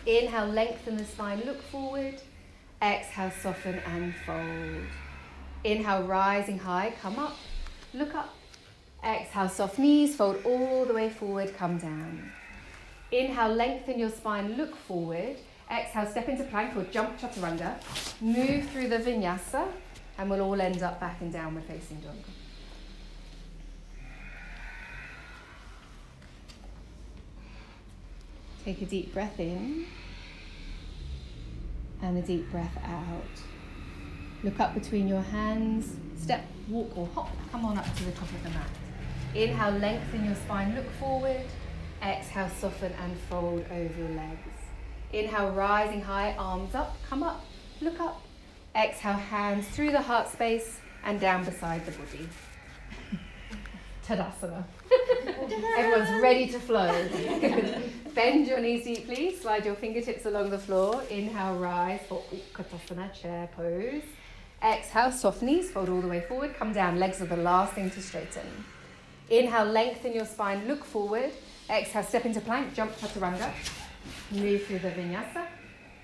[0.07, 2.21] Inhale, lengthen the spine, look forward.
[2.83, 4.87] Exhale, soften and fold.
[5.63, 7.37] Inhale, rising high, come up,
[7.93, 8.35] look up.
[9.05, 12.33] Exhale, soft knees, fold all the way forward, come down.
[13.13, 15.37] Inhale, lengthen your spine, look forward.
[15.71, 17.77] Exhale, step into plank or jump chaturanga.
[18.21, 19.69] Move through the vinyasa,
[20.17, 22.17] and we'll all end up back in downward facing dog.
[28.65, 29.85] Take a deep breath in
[32.01, 33.43] and a deep breath out.
[34.43, 37.31] Look up between your hands, step, walk, or hop.
[37.53, 38.71] Come on up to the top of the mat.
[39.35, 41.45] Inhale, lengthen your spine, look forward.
[42.01, 44.55] Exhale, soften and fold over your legs.
[45.13, 47.45] Inhale, rising high, arms up, come up,
[47.81, 48.23] look up.
[48.77, 52.29] Exhale, hands through the heart space and down beside the body.
[54.07, 54.65] Tadasana.
[55.79, 56.93] Everyone's ready to flow.
[58.15, 61.03] Bend your knees deeply, slide your fingertips along the floor.
[61.11, 64.03] Inhale, rise oh, for Utkatasana, chair pose.
[64.63, 67.01] Exhale, soft knees, fold all the way forward, come down.
[67.01, 68.65] Legs are the last thing to straighten.
[69.31, 71.33] Inhale, lengthen your spine, look forward.
[71.71, 73.51] Exhale, step into plank, jump chaturanga.
[74.31, 75.47] Move through the vinyasa,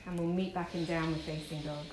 [0.07, 1.85] and we'll meet back in downward facing dog.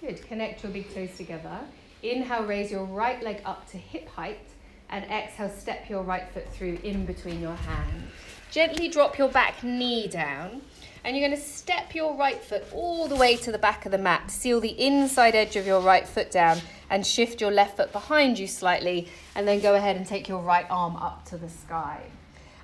[0.00, 0.26] Good.
[0.26, 1.60] Connect your big toes together.
[2.02, 4.48] Inhale, raise your right leg up to hip height.
[4.90, 8.10] And exhale, step your right foot through in between your hands.
[8.50, 10.62] Gently drop your back knee down.
[11.04, 13.92] And you're going to step your right foot all the way to the back of
[13.92, 14.30] the mat.
[14.30, 16.60] Seal the inside edge of your right foot down
[16.90, 19.08] and shift your left foot behind you slightly.
[19.34, 22.02] And then go ahead and take your right arm up to the sky.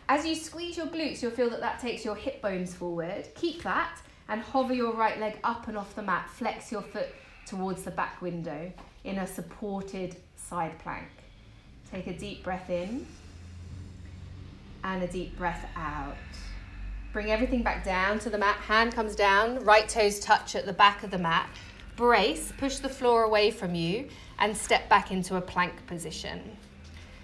[0.08, 3.28] As you squeeze your glutes, you'll feel that that takes your hip bones forward.
[3.34, 6.30] Keep that and hover your right leg up and off the mat.
[6.30, 7.08] Flex your foot
[7.44, 8.72] towards the back window
[9.04, 11.08] in a supported side plank.
[11.90, 13.06] Take a deep breath in
[14.84, 16.16] and a deep breath out.
[17.18, 18.58] Bring everything back down to the mat.
[18.58, 21.50] Hand comes down, right toes touch at the back of the mat.
[21.96, 26.56] Brace, push the floor away from you, and step back into a plank position.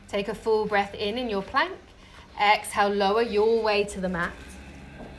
[0.09, 1.77] Take a full breath in in your plank.
[2.43, 4.33] Exhale, lower your way to the mat.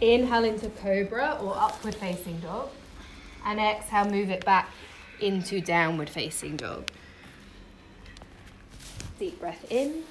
[0.01, 2.69] Inhale into cobra or upward facing dog.
[3.45, 4.67] And exhale, move it back
[5.21, 6.89] into downward facing dog.
[9.19, 10.03] Deep breath in,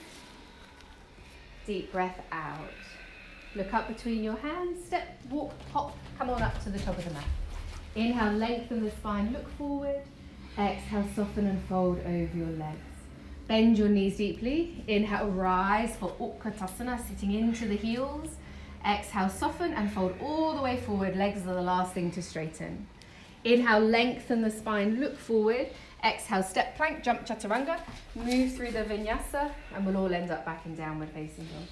[1.67, 2.71] deep breath out.
[3.57, 7.05] Look up between your hands, step, walk, hop, come on up to the top of
[7.05, 7.25] the mat.
[7.95, 10.03] Inhale, lengthen the spine, look forward.
[10.59, 12.79] Exhale, soften and fold over your legs.
[13.47, 14.83] Bend your knees deeply.
[14.89, 18.31] Inhale, rise for Utkatasana, sitting into the heels.
[18.85, 21.17] Exhale, soften and fold all the way forward.
[21.17, 22.89] Legs are the last thing to straighten.
[23.45, 25.69] Inhale, lengthen the spine, look forward.
[26.03, 27.79] Exhale, step plank, jump chaturanga.
[28.17, 31.69] Move through the vinyasa, and we'll all end up back in downward facing dog.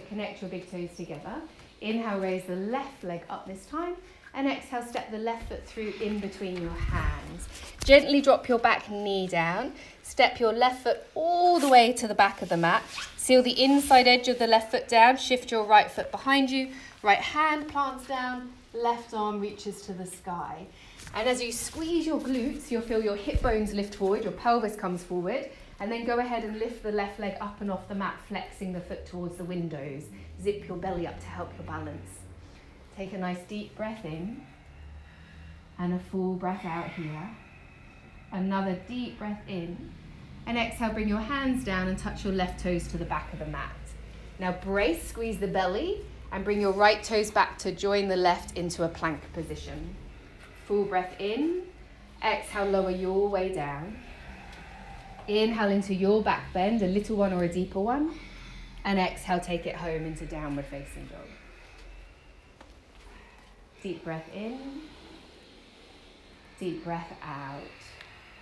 [0.00, 1.40] Connect your big toes together.
[1.80, 3.96] Inhale, raise the left leg up this time.
[4.34, 7.48] And exhale, step the left foot through in between your hands.
[7.84, 9.72] Gently drop your back knee down.
[10.02, 12.82] Step your left foot all the way to the back of the mat.
[13.16, 15.18] Seal the inside edge of the left foot down.
[15.18, 16.70] Shift your right foot behind you.
[17.02, 18.52] Right hand plants down.
[18.72, 20.66] Left arm reaches to the sky.
[21.14, 24.76] And as you squeeze your glutes, you'll feel your hip bones lift forward, your pelvis
[24.76, 25.50] comes forward.
[25.82, 28.72] And then go ahead and lift the left leg up and off the mat, flexing
[28.72, 30.04] the foot towards the windows.
[30.40, 32.20] Zip your belly up to help your balance.
[32.96, 34.46] Take a nice deep breath in
[35.80, 37.28] and a full breath out here.
[38.30, 39.90] Another deep breath in.
[40.46, 43.40] And exhale, bring your hands down and touch your left toes to the back of
[43.40, 43.74] the mat.
[44.38, 48.56] Now brace, squeeze the belly, and bring your right toes back to join the left
[48.56, 49.96] into a plank position.
[50.66, 51.62] Full breath in.
[52.24, 53.96] Exhale, lower your way down.
[55.28, 58.14] Inhale into your back bend, a little one or a deeper one.
[58.84, 61.26] And exhale, take it home into downward facing dog.
[63.82, 64.82] Deep breath in.
[66.58, 67.62] Deep breath out.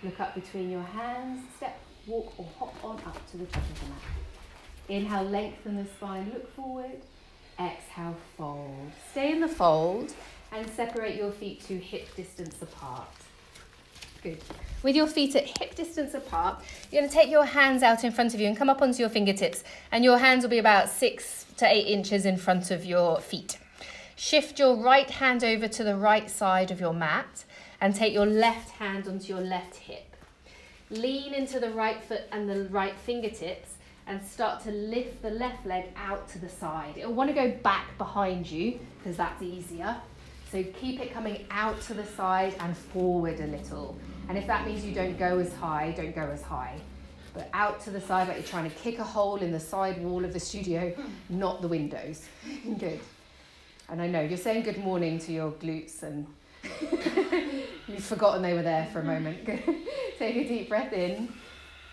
[0.03, 1.43] Look up between your hands.
[1.57, 4.01] Step, walk, or hop on up to the top of the mat.
[4.89, 7.01] Inhale, lengthen the spine, look forward.
[7.59, 8.91] Exhale, fold.
[9.11, 10.13] Stay in the fold
[10.51, 13.07] and separate your feet to hip distance apart.
[14.23, 14.39] Good.
[14.83, 18.11] With your feet at hip distance apart, you're going to take your hands out in
[18.11, 20.89] front of you and come up onto your fingertips, and your hands will be about
[20.89, 23.59] six to eight inches in front of your feet.
[24.15, 27.45] Shift your right hand over to the right side of your mat
[27.79, 30.15] and take your left hand onto your left hip.
[30.89, 33.75] Lean into the right foot and the right fingertips
[34.07, 36.97] and start to lift the left leg out to the side.
[36.97, 39.95] It'll want to go back behind you because that's easier.
[40.51, 43.95] So keep it coming out to the side and forward a little.
[44.31, 46.79] And if that means you don't go as high, don't go as high.
[47.33, 50.01] But out to the side like you're trying to kick a hole in the side
[50.01, 51.03] wall of the studio, hmm.
[51.37, 52.29] not the windows.
[52.79, 53.01] Good.
[53.89, 56.25] And I know you're saying good morning to your glutes and
[57.89, 59.43] you've forgotten they were there for a moment.
[59.43, 59.61] Good.
[60.17, 61.27] Take a deep breath in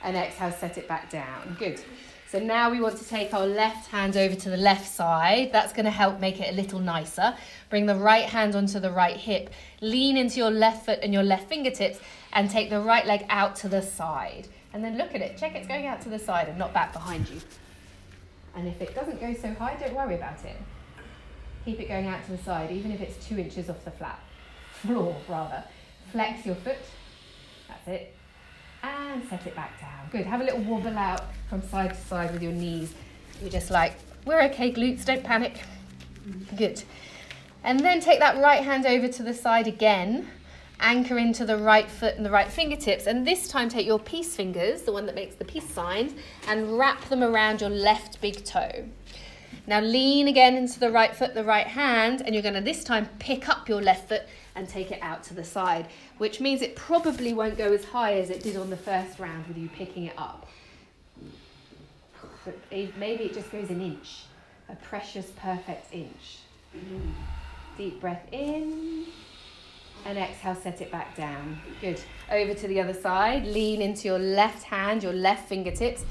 [0.05, 1.57] and exhale, set it back down.
[1.59, 1.81] Good.
[2.31, 5.51] So now we want to take our left hand over to the left side.
[5.51, 7.35] That's going to help make it a little nicer.
[7.71, 9.49] Bring the right hand onto the right hip.
[9.81, 11.99] Lean into your left foot and your left fingertips
[12.33, 14.49] and take the right leg out to the side.
[14.73, 15.37] And then look at it.
[15.39, 17.41] Check it's going out to the side and not back behind you.
[18.55, 20.57] And if it doesn't go so high, don't worry about it.
[21.65, 24.21] Keep it going out to the side, even if it's two inches off the flat
[24.73, 25.65] floor, rather.
[26.13, 26.77] Flex your foot.
[27.69, 28.15] That's it
[28.83, 30.09] and set it back down.
[30.11, 30.27] Good.
[30.27, 32.95] Have a little wobble out from side to side with your knees.
[33.41, 35.63] You're just like, we're okay, glutes, don't panic.
[36.57, 36.83] Good.
[37.65, 40.29] And then take that right hand over to the side again.
[40.81, 43.07] Anchor into the right foot and the right fingertips.
[43.07, 46.79] And this time take your peace fingers, the one that makes the peace sign, and
[46.79, 48.85] wrap them around your left big toe.
[49.67, 52.85] Now lean again into the right foot, the right hand, and you're going to this
[52.85, 54.23] time pick up your left foot
[54.55, 55.87] and take it out to the side,
[56.17, 59.47] which means it probably won't go as high as it did on the first round
[59.47, 60.49] with you picking it up.
[62.45, 64.25] But maybe it just goes an inch,
[64.71, 66.39] a precious, perfect inch.
[67.77, 69.07] Deep breath in
[70.05, 71.61] and exhale, set it back down.
[71.81, 72.01] Good.
[72.31, 73.47] Over to the other side.
[73.47, 76.05] Lean into your left hand, your left fingertips.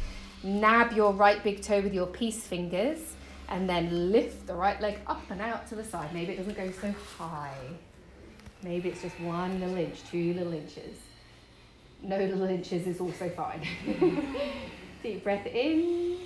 [0.44, 3.16] Nab your right big toe with your peace fingers
[3.50, 6.14] and then lift the right leg up and out to the side.
[6.14, 7.54] Maybe it doesn't go so high.
[8.64, 10.98] Maybe it's just one little inch, two little inches.
[12.04, 13.66] No little inches is also fine.
[15.04, 16.18] Deep breath in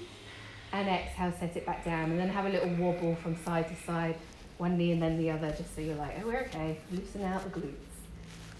[0.74, 2.12] and exhale, set it back down.
[2.12, 4.18] And then have a little wobble from side to side,
[4.62, 6.78] one knee and then the other, just so you're like, oh, we're okay.
[6.92, 7.74] Loosen out the glutes.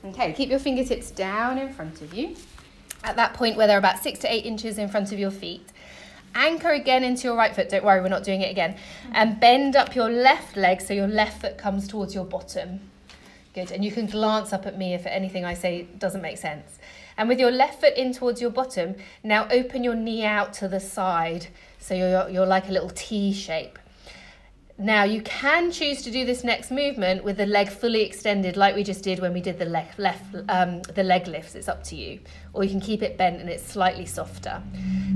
[0.04, 2.36] Okay, keep your fingertips down in front of you.
[3.04, 5.70] At that point where they're about six to eight inches in front of your feet,
[6.34, 7.70] anchor again into your right foot.
[7.70, 8.78] Don't worry, we're not doing it again.
[9.14, 12.80] And bend up your left leg so your left foot comes towards your bottom.
[13.54, 13.72] Good.
[13.72, 16.80] And you can glance up at me if anything I say doesn't make sense.
[17.16, 20.68] And with your left foot in towards your bottom, now open your knee out to
[20.68, 21.48] the side.
[21.78, 23.78] So you're, you're like a little T shape.
[24.78, 28.76] Now you can choose to do this next movement with the leg fully extended, like
[28.76, 31.56] we just did when we did the left, left um, the leg lifts.
[31.56, 32.20] It's up to you,
[32.54, 34.62] or you can keep it bent and it's slightly softer.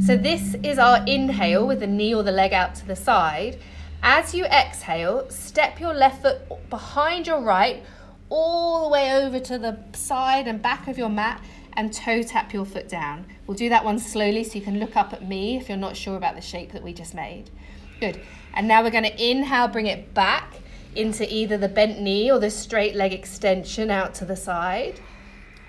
[0.05, 3.59] So this is our inhale with the knee or the leg out to the side.
[4.03, 7.83] As you exhale, step your left foot behind your right
[8.29, 11.41] all the way over to the side and back of your mat
[11.73, 13.25] and toe tap your foot down.
[13.47, 15.95] We'll do that one slowly so you can look up at me if you're not
[15.95, 17.49] sure about the shape that we just made.
[17.99, 18.21] Good.
[18.55, 20.55] And now we're going to inhale, bring it back
[20.95, 24.99] into either the bent knee or the straight leg extension out to the side.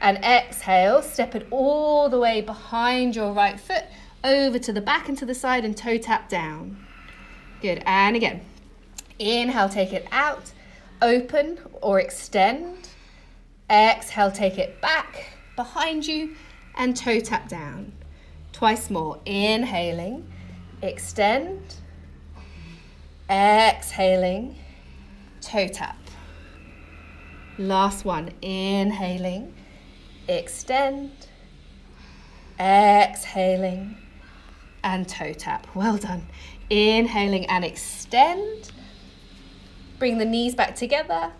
[0.01, 3.85] And exhale, step it all the way behind your right foot
[4.23, 6.85] over to the back and to the side and toe tap down.
[7.61, 7.83] Good.
[7.87, 8.43] And again.
[9.19, 10.53] Inhale, take it out
[11.03, 12.91] open or extend.
[13.71, 16.37] Exhale, take it back behind you
[16.77, 17.93] and toe tap down.
[18.53, 19.19] Twice more.
[19.25, 20.31] Inhaling,
[20.83, 21.77] extend.
[23.29, 24.57] Exhaling,
[25.41, 25.99] toe tap.
[27.59, 28.31] Last one.
[28.41, 29.53] Inhaling,
[30.29, 31.27] extend.
[32.61, 33.97] Exhaling
[34.85, 35.67] and toe tap.
[35.75, 36.27] Well done.
[36.71, 38.71] Inhaling and extend.
[39.99, 41.33] Bring the knees back together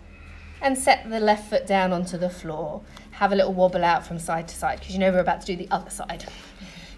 [0.61, 2.81] and set the left foot down onto the floor.
[3.11, 5.47] Have a little wobble out from side to side because you know we're about to
[5.47, 6.25] do the other side.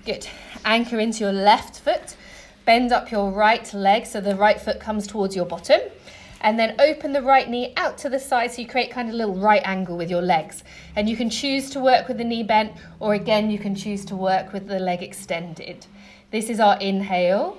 [0.06, 0.28] Good.
[0.65, 2.15] Anchor into your left foot.
[2.69, 5.79] Bend up your right leg so the right foot comes towards your bottom.
[6.41, 9.15] And then open the right knee out to the side so you create kind of
[9.15, 10.63] a little right angle with your legs.
[10.95, 14.05] And you can choose to work with the knee bent, or again, you can choose
[14.05, 15.88] to work with the leg extended.
[16.29, 17.58] This is our inhale.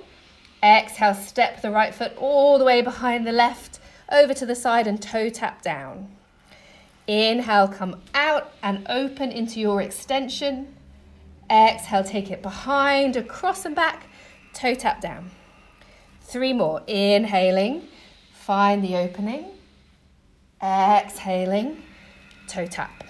[0.63, 3.81] Exhale, step the right foot all the way behind the left
[4.13, 6.09] over to the side and toe tap down.
[7.05, 10.73] Inhale, come out and open into your extension.
[11.51, 14.07] Exhale, take it behind, across and back,
[14.53, 15.31] toe tap down.
[16.21, 16.81] Three more.
[16.87, 17.87] Inhaling,
[18.33, 19.45] find the opening.
[20.61, 21.81] Exhaling,
[22.47, 23.03] toe tap.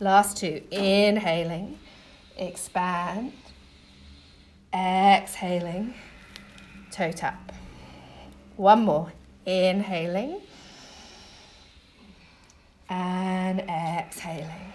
[0.00, 0.62] Last two.
[0.70, 1.78] Inhaling,
[2.36, 3.32] expand.
[4.74, 5.94] Exhaling,
[6.90, 7.52] toe tap.
[8.56, 9.12] One more.
[9.46, 10.40] Inhaling
[12.90, 14.72] and exhaling.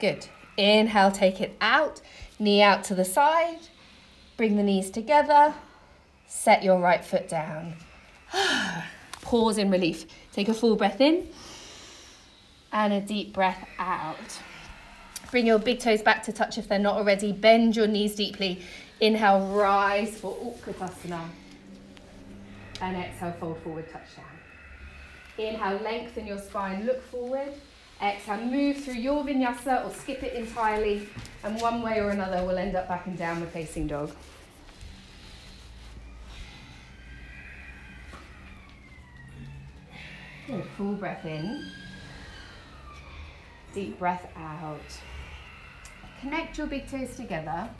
[0.00, 0.26] Good.
[0.56, 2.00] Inhale, take it out.
[2.42, 3.60] Knee out to the side.
[4.36, 5.54] Bring the knees together.
[6.26, 7.74] Set your right foot down.
[9.22, 10.06] Pause in relief.
[10.32, 11.28] Take a full breath in
[12.72, 14.40] and a deep breath out.
[15.30, 17.30] Bring your big toes back to touch if they're not already.
[17.30, 18.60] Bend your knees deeply.
[18.98, 21.28] Inhale, rise for Utkatasana.
[22.80, 25.46] And exhale, fold forward, touch down.
[25.46, 27.54] Inhale, lengthen your spine, look forward.
[28.02, 31.08] Exhale, move through your vinyasa or skip it entirely.
[31.44, 34.10] And one way or another, we'll end up back in downward facing dog.
[40.48, 41.70] Good, full breath in.
[43.72, 44.80] Deep breath out.
[46.20, 47.70] Connect your big toes together.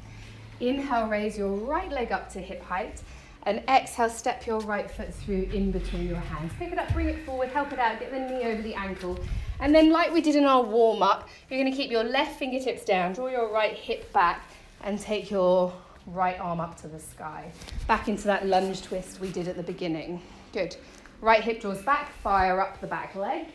[0.60, 3.02] Inhale, raise your right leg up to hip height.
[3.44, 6.52] And exhale, step your right foot through in between your hands.
[6.60, 9.18] Pick it up, bring it forward, help it out, get the knee over the ankle.
[9.62, 12.36] And then, like we did in our warm up, you're going to keep your left
[12.36, 14.42] fingertips down, draw your right hip back,
[14.82, 15.72] and take your
[16.08, 17.48] right arm up to the sky.
[17.86, 20.20] Back into that lunge twist we did at the beginning.
[20.52, 20.74] Good.
[21.20, 23.46] Right hip draws back, fire up the back leg.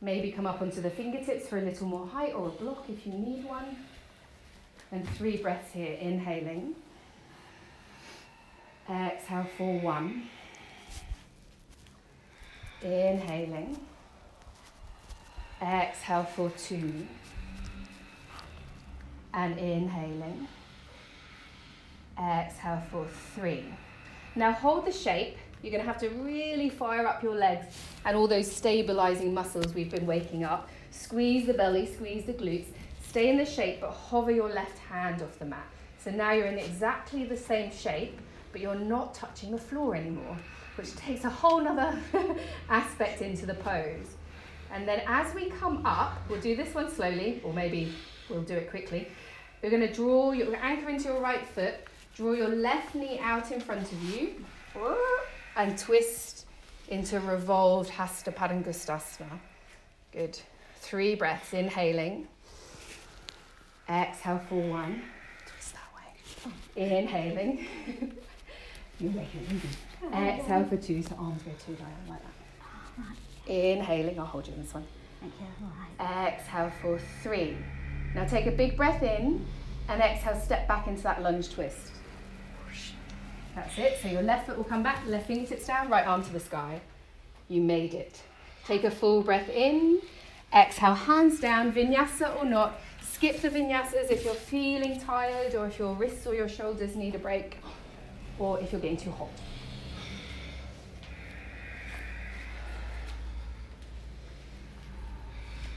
[0.00, 3.06] Maybe come up onto the fingertips for a little more height or a block if
[3.06, 3.76] you need one.
[4.90, 6.74] And three breaths here, inhaling.
[8.88, 10.30] Exhale for one.
[12.80, 13.78] Inhaling.
[15.62, 17.06] Exhale for two.
[19.32, 20.48] And inhaling.
[22.18, 23.64] Exhale for three.
[24.34, 25.36] Now hold the shape.
[25.62, 27.66] You're going to have to really fire up your legs
[28.04, 30.68] and all those stabilizing muscles we've been waking up.
[30.90, 32.66] Squeeze the belly, squeeze the glutes.
[33.08, 35.66] Stay in the shape, but hover your left hand off the mat.
[36.02, 38.18] So now you're in exactly the same shape,
[38.50, 40.36] but you're not touching the floor anymore,
[40.74, 41.96] which takes a whole nother
[42.68, 44.16] aspect into the pose.
[44.72, 47.92] And then as we come up, we'll do this one slowly, or maybe
[48.30, 49.08] we'll do it quickly.
[49.62, 51.74] We're going to draw, your anchor into your right foot,
[52.16, 54.44] draw your left knee out in front of you,
[55.56, 56.46] and twist
[56.88, 59.38] into revolved Hasta Padangusthasana.
[60.12, 60.38] Good.
[60.76, 62.26] Three breaths, inhaling.
[63.88, 65.02] Exhale for one.
[65.46, 66.98] Twist that way.
[66.98, 67.66] Inhaling.
[69.00, 69.68] You make it easy.
[70.14, 72.32] Exhale for two, so arms go two down like that.
[73.46, 74.86] Inhaling, I'll hold you in this one.
[75.20, 76.04] Thank you.
[76.04, 77.56] Exhale for three.
[78.14, 79.46] Now take a big breath in
[79.88, 81.92] and exhale, step back into that lunge twist.
[83.54, 83.98] That's it.
[84.00, 86.80] So your left foot will come back, left fingertips down, right arm to the sky.
[87.48, 88.20] You made it.
[88.66, 90.00] Take a full breath in.
[90.54, 92.80] Exhale, hands down, vinyasa or not.
[93.02, 97.14] Skip the vinyasas if you're feeling tired or if your wrists or your shoulders need
[97.14, 97.58] a break
[98.38, 99.28] or if you're getting too hot.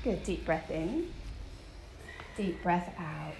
[0.05, 1.11] Good, deep breath in,
[2.37, 3.33] deep breath out.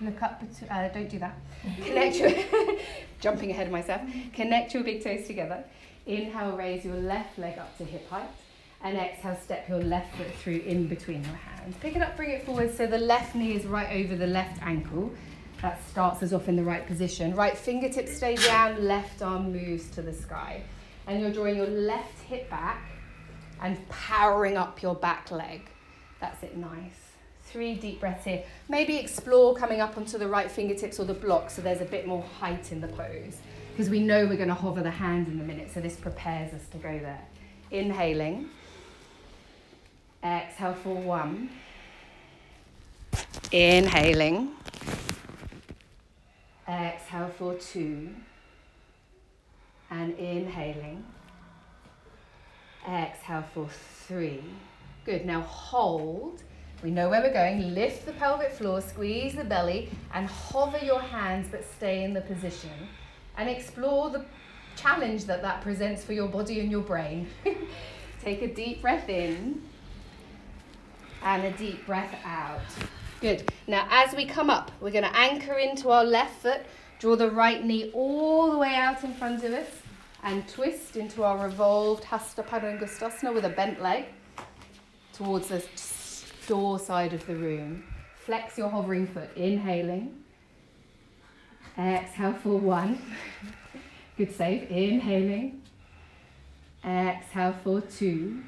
[0.00, 1.36] Look up, bet- uh, don't do that.
[1.84, 2.30] Connect your,
[3.20, 4.02] jumping ahead of myself.
[4.34, 5.64] Connect your big toes together.
[6.06, 8.28] Inhale, raise your left leg up to hip height.
[8.84, 11.74] And exhale, step your left foot through in between your hands.
[11.80, 14.62] Pick it up, bring it forward so the left knee is right over the left
[14.62, 15.12] ankle.
[15.60, 17.34] That starts us off in the right position.
[17.34, 20.62] Right fingertips stay down, left arm moves to the sky.
[21.08, 22.80] And you're drawing your left hip back
[23.60, 25.68] and powering up your back leg.
[26.20, 27.08] That's it, nice.
[27.44, 28.44] Three deep breaths here.
[28.68, 32.06] Maybe explore coming up onto the right fingertips or the block so there's a bit
[32.06, 33.38] more height in the pose.
[33.70, 36.52] Because we know we're going to hover the hand in a minute, so this prepares
[36.52, 37.22] us to go there.
[37.70, 38.50] Inhaling.
[40.22, 41.50] Exhale for one.
[43.52, 44.50] Inhaling.
[46.68, 48.14] Exhale for two.
[49.90, 51.04] And inhaling.
[52.88, 53.68] Exhale for
[54.06, 54.42] three.
[55.04, 55.26] Good.
[55.26, 56.42] Now hold.
[56.82, 57.74] We know where we're going.
[57.74, 62.20] Lift the pelvic floor, squeeze the belly, and hover your hands, but stay in the
[62.20, 62.88] position.
[63.36, 64.24] And explore the
[64.76, 67.28] challenge that that presents for your body and your brain.
[68.22, 69.62] Take a deep breath in
[71.22, 72.60] and a deep breath out.
[73.20, 73.50] Good.
[73.66, 76.60] Now, as we come up, we're going to anchor into our left foot,
[77.00, 79.77] draw the right knee all the way out in front of us,
[80.22, 84.06] and twist into our revolved Hasta Padangusthasana with a bent leg
[85.12, 85.64] towards the
[86.46, 87.84] door side of the room.
[88.16, 90.24] Flex your hovering foot, inhaling.
[91.78, 93.00] Exhale for one.
[94.18, 94.68] Good save.
[94.70, 95.62] Inhaling.
[96.84, 98.42] Exhale for two.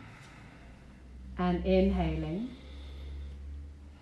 [1.39, 2.51] And inhaling.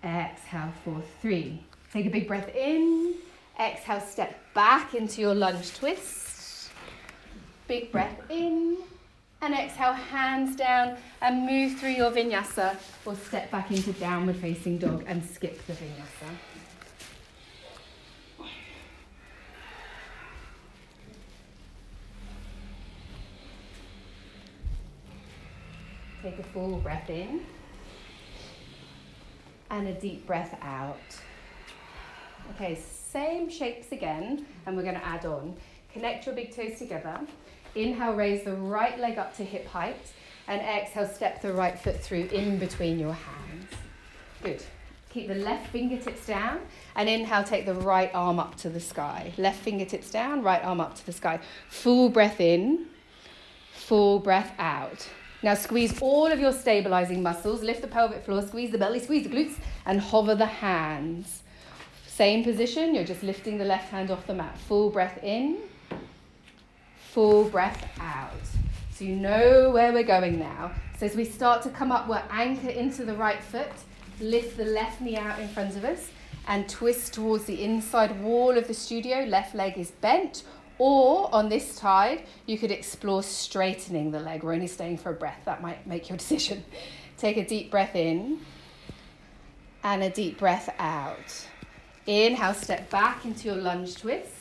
[0.03, 1.63] Exhale for three.
[1.93, 3.15] Take a big breath in.
[3.59, 6.28] Exhale, step back into your lunge twist.
[7.69, 8.77] Big breath in
[9.43, 14.79] and exhale, hands down, and move through your vinyasa or step back into downward facing
[14.79, 16.33] dog and skip the vinyasa.
[26.23, 27.41] Take a full breath in
[29.69, 30.97] and a deep breath out.
[32.55, 35.55] Okay, same shapes again, and we're going to add on.
[35.93, 37.19] Connect your big toes together.
[37.75, 40.13] Inhale, raise the right leg up to hip height.
[40.47, 43.67] And exhale, step the right foot through in between your hands.
[44.43, 44.63] Good.
[45.09, 46.59] Keep the left fingertips down.
[46.95, 49.31] And inhale, take the right arm up to the sky.
[49.37, 51.39] Left fingertips down, right arm up to the sky.
[51.69, 52.87] Full breath in,
[53.73, 55.07] full breath out.
[55.41, 57.63] Now squeeze all of your stabilizing muscles.
[57.63, 59.55] Lift the pelvic floor, squeeze the belly, squeeze the glutes,
[59.85, 61.43] and hover the hands.
[62.05, 64.57] Same position, you're just lifting the left hand off the mat.
[64.57, 65.57] Full breath in,
[67.13, 68.31] full breath out.
[68.91, 70.71] So you know where we're going now.
[70.97, 73.71] So as we start to come up, we'll anchor into the right foot,
[74.19, 76.09] lift the left knee out in front of us,
[76.47, 79.23] and twist towards the inside wall of the studio.
[79.23, 80.43] Left leg is bent.
[80.77, 84.43] Or on this side, you could explore straightening the leg.
[84.43, 85.41] We're only staying for a breath.
[85.45, 86.63] That might make your decision.
[87.17, 88.39] Take a deep breath in
[89.83, 91.47] and a deep breath out.
[92.07, 94.33] Inhale, step back into your lunge twist.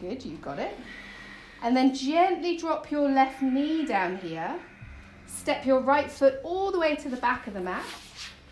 [0.00, 0.76] Good, you got it.
[1.62, 4.58] And then gently drop your left knee down here.
[5.26, 7.84] Step your right foot all the way to the back of the mat.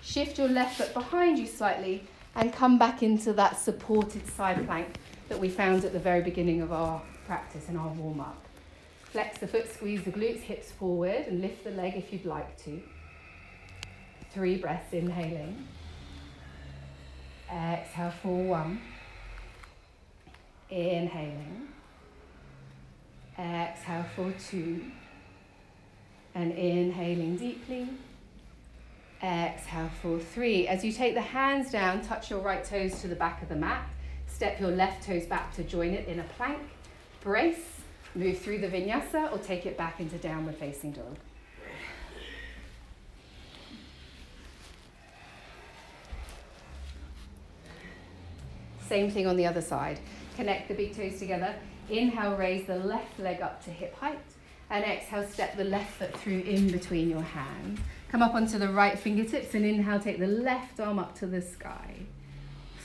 [0.01, 2.05] Shift your left foot behind you slightly
[2.37, 4.99] and come back into that supported side plank
[5.29, 8.45] that we found at the very beginning of our practice and our warm up.
[9.05, 12.57] Flex the foot, squeeze the glutes, hips forward, and lift the leg if you'd like
[12.65, 12.81] to.
[14.33, 15.67] Three breaths, inhaling.
[17.53, 18.81] Exhale for one.
[20.71, 21.70] Inhaling.
[23.41, 24.85] Exhale for two.
[26.35, 27.89] And inhaling deeply.
[29.23, 30.69] Exhale for three.
[30.69, 33.57] As you take the hands down, touch your right toes to the back of the
[33.57, 33.89] mat.
[34.27, 36.61] Step your left toes back to join it in a plank.
[37.23, 37.81] Brace.
[38.15, 41.17] Move through the vinyasa or take it back into downward facing dog.
[48.89, 50.01] Same thing on the other side.
[50.35, 51.55] Connect the big toes together.
[51.91, 54.19] Inhale, raise the left leg up to hip height.
[54.71, 57.81] And exhale, step the left foot through in between your hands.
[58.09, 61.43] Come up onto the right fingertips and inhale, take the left arm up to the
[61.43, 61.97] sky.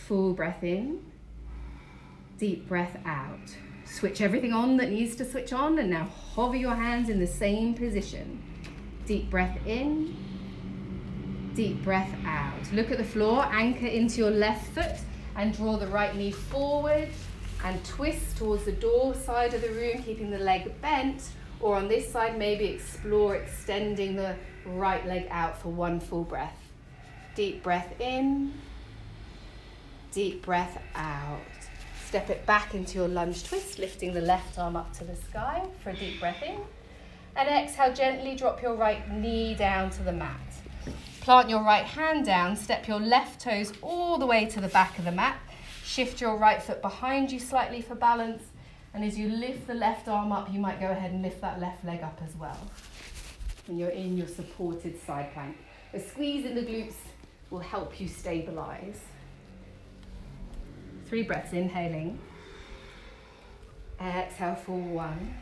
[0.07, 0.99] Full breath in,
[2.37, 3.55] deep breath out.
[3.85, 7.27] Switch everything on that needs to switch on and now hover your hands in the
[7.27, 8.41] same position.
[9.05, 10.15] Deep breath in,
[11.53, 12.71] deep breath out.
[12.73, 14.97] Look at the floor, anchor into your left foot
[15.35, 17.09] and draw the right knee forward
[17.65, 21.29] and twist towards the door side of the room, keeping the leg bent.
[21.59, 24.35] Or on this side, maybe explore extending the
[24.67, 26.59] right leg out for one full breath.
[27.33, 28.53] Deep breath in,
[30.11, 31.39] deep breath out.
[32.05, 35.65] Step it back into your lunge twist, lifting the left arm up to the sky
[35.83, 36.59] for a deep breath in.
[37.35, 40.39] And exhale, gently drop your right knee down to the mat.
[41.21, 44.99] Plant your right hand down, step your left toes all the way to the back
[44.99, 45.39] of the mat.
[45.85, 48.41] Shift your right foot behind you slightly for balance.
[48.95, 51.59] And as you lift the left arm up, you might go ahead and lift that
[51.59, 52.57] left leg up as well.
[53.67, 55.57] And you're in your supported side plank.
[55.93, 56.95] A squeeze in the glutes
[57.51, 58.99] will help you stabilize.
[61.05, 62.17] Three breaths, inhaling.
[64.01, 65.35] Exhale for one.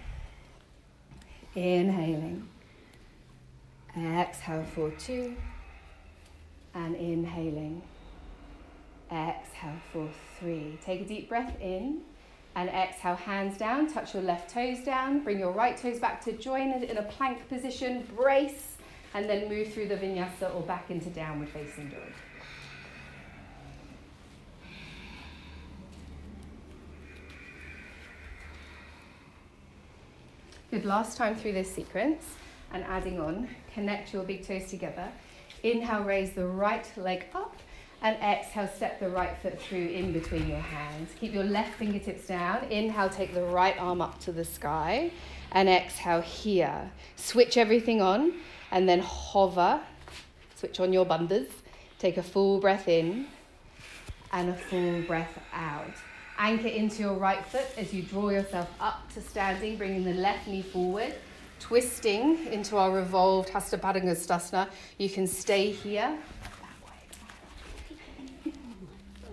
[1.56, 2.50] Inhaling.
[3.98, 5.38] Exhale for two
[6.76, 7.82] and inhaling.
[9.14, 10.10] Exhale for
[10.40, 10.80] three.
[10.84, 12.02] Take a deep breath in
[12.56, 16.32] and exhale, hands down, touch your left toes down, bring your right toes back to
[16.34, 18.78] join it in a plank position, brace,
[19.14, 22.00] and then move through the vinyasa or back into downward facing dog.
[30.72, 32.24] Good, last time through this sequence
[32.74, 35.12] and adding on, connect your big toes together
[35.64, 37.56] Inhale, raise the right leg up.
[38.04, 41.12] And exhale, step the right foot through in between your hands.
[41.20, 42.66] Keep your left fingertips down.
[42.66, 45.12] Inhale, take the right arm up to the sky.
[45.54, 46.92] And exhale here.
[47.16, 48.34] Switch everything on
[48.72, 49.80] and then hover.
[50.56, 51.48] Switch on your bandhas.
[51.98, 53.28] Take a full breath in
[54.34, 55.96] and a full breath out.
[56.38, 60.48] Anchor into your right foot as you draw yourself up to standing, bringing the left
[60.48, 61.14] knee forward
[61.64, 64.68] twisting into our revolved Hasta.
[64.98, 66.18] You can stay here.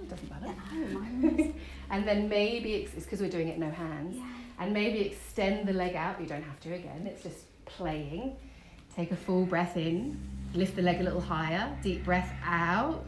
[0.09, 0.55] Doesn't matter.
[1.91, 4.17] and then maybe, it's because we're doing it no hands,
[4.59, 6.21] and maybe extend the leg out.
[6.21, 8.37] You don't have to again, it's just playing.
[8.95, 10.21] Take a full breath in,
[10.55, 13.05] lift the leg a little higher, deep breath out.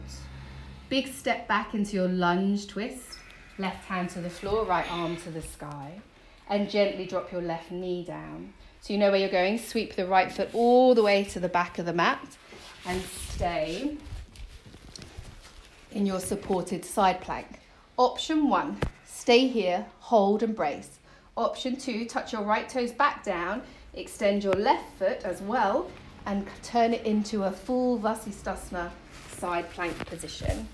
[0.89, 3.19] Big step back into your lunge twist.
[3.57, 6.01] Left hand to the floor, right arm to the sky.
[6.49, 8.53] And gently drop your left knee down.
[8.81, 9.57] So you know where you're going.
[9.59, 12.37] Sweep the right foot all the way to the back of the mat
[12.85, 13.97] and stay
[15.91, 17.59] in your supported side plank.
[17.97, 20.97] Option one, stay here, hold and brace.
[21.37, 23.61] Option two, touch your right toes back down,
[23.93, 25.91] extend your left foot as well,
[26.25, 28.89] and turn it into a full Vasisthasana
[29.37, 30.67] side plank position.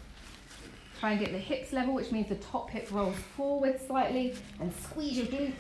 [1.02, 4.74] Try and get the hips level, which means the top hip rolls forward slightly, and
[4.74, 5.54] squeeze your glutes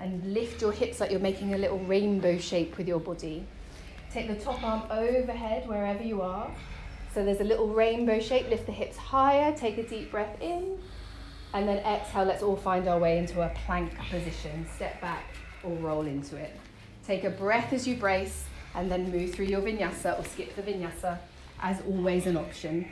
[0.00, 3.46] and lift your hips like you're making a little rainbow shape with your body.
[4.12, 6.50] Take the top arm overhead wherever you are.
[7.12, 8.48] So there's a little rainbow shape.
[8.48, 9.52] Lift the hips higher.
[9.56, 10.78] Take a deep breath in.
[11.52, 12.24] And then exhale.
[12.24, 14.66] Let's all find our way into a plank position.
[14.76, 15.24] Step back
[15.62, 16.56] or roll into it.
[17.04, 18.44] Take a breath as you brace
[18.74, 21.18] and then move through your vinyasa or skip the vinyasa.
[21.60, 22.86] As always, an option.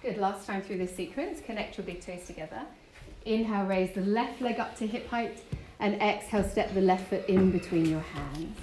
[0.00, 0.16] Good.
[0.16, 2.62] Last time through this sequence, connect your big toes together.
[3.24, 5.42] Inhale, raise the left leg up to hip height,
[5.80, 8.56] and exhale, step the left foot in between your hands.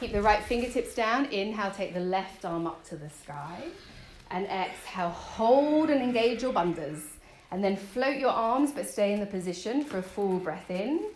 [0.00, 1.26] Keep the right fingertips down.
[1.26, 3.62] Inhale, take the left arm up to the sky.
[4.30, 7.02] And exhale, hold and engage your bandhas.
[7.50, 11.10] And then float your arms, but stay in the position for a full breath in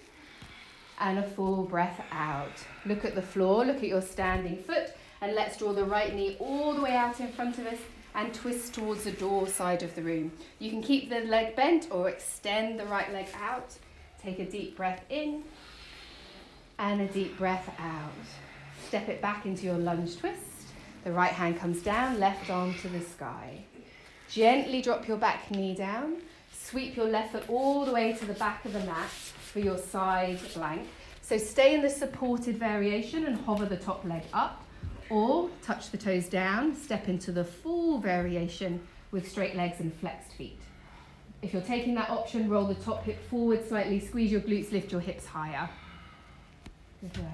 [0.99, 2.65] and a full breath out.
[2.85, 6.37] Look at the floor, look at your standing foot, and let's draw the right knee
[6.39, 7.79] all the way out in front of us
[8.15, 10.33] and twist towards the door side of the room.
[10.59, 13.77] You can keep the leg bent or extend the right leg out.
[14.27, 15.45] Take a deep breath in
[16.81, 18.11] and a deep breath out.
[18.89, 20.41] Step it back into your lunge twist.
[21.05, 23.63] The right hand comes down, left arm to the sky.
[24.29, 26.17] Gently drop your back knee down.
[26.53, 29.79] Sweep your left foot all the way to the back of the mat for your
[29.79, 30.89] side plank.
[31.23, 34.61] So stay in the supported variation and hover the top leg up
[35.09, 38.81] or touch the toes down, step into the full variation
[39.13, 40.59] with straight legs and flexed feet.
[41.47, 44.91] If you're taking that option, roll the top hip forward slightly, squeeze your glutes, lift
[44.91, 45.71] your hips higher.
[47.01, 47.29] Good work.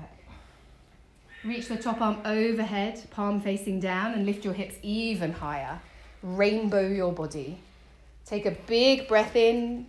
[1.43, 5.81] Reach the top arm overhead, palm facing down, and lift your hips even higher.
[6.23, 7.57] Rainbow your body.
[8.27, 9.87] Take a big breath in,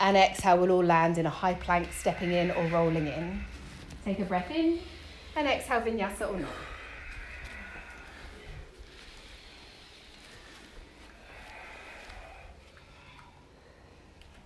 [0.00, 3.44] and exhale, we'll all land in a high plank, stepping in or rolling in.
[4.06, 4.78] Take a breath in,
[5.36, 6.48] and exhale, vinyasa or not.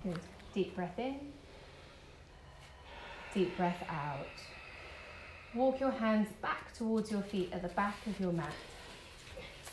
[0.04, 0.20] Good.
[0.54, 1.16] Deep breath in.
[3.34, 4.26] Deep breath out.
[5.52, 8.52] Walk your hands back towards your feet at the back of your mat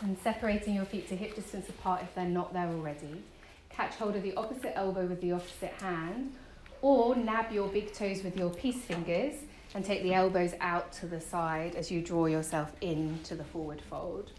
[0.02, 3.22] and separating your feet to hip distance apart if they're not there already.
[3.70, 6.34] Catch hold of the opposite elbow with the opposite hand
[6.82, 9.36] or nab your big toes with your peace fingers
[9.76, 13.82] and take the elbows out to the side as you draw yourself into the forward
[13.88, 14.32] fold.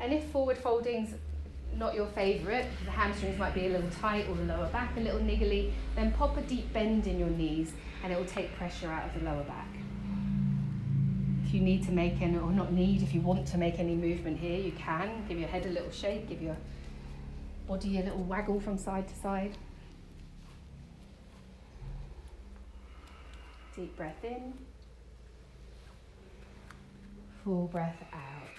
[0.00, 1.14] And if forward folding's
[1.76, 5.00] not your favourite, the hamstrings might be a little tight or the lower back a
[5.00, 8.88] little niggly, then pop a deep bend in your knees and it will take pressure
[8.88, 9.68] out of the lower back.
[11.44, 13.94] If you need to make any, or not need, if you want to make any
[13.94, 15.24] movement here, you can.
[15.28, 16.56] Give your head a little shake, give your
[17.66, 19.56] body a little waggle from side to side.
[23.74, 24.52] Deep breath in,
[27.44, 28.57] full breath out.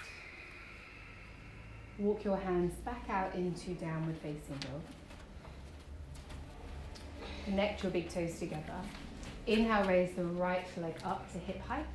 [2.00, 4.82] Walk your hands back out into downward facing dog.
[7.44, 8.80] Connect your big toes together.
[9.48, 11.86] Inhale, raise the right leg up to hip height.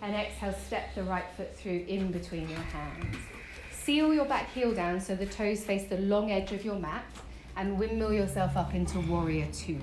[0.00, 3.16] And exhale, step the right foot through in between your hands.
[3.70, 7.04] Seal your back heel down so the toes face the long edge of your mat
[7.56, 9.80] and windmill yourself up into warrior two.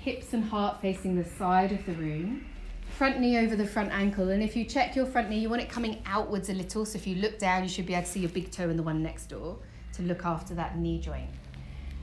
[0.00, 2.46] Hips and heart facing the side of the room
[2.92, 4.30] front knee over the front ankle.
[4.30, 6.84] And if you check your front knee, you want it coming outwards a little.
[6.84, 8.78] So if you look down, you should be able to see your big toe and
[8.78, 9.58] the one next door
[9.94, 11.30] to look after that knee joint.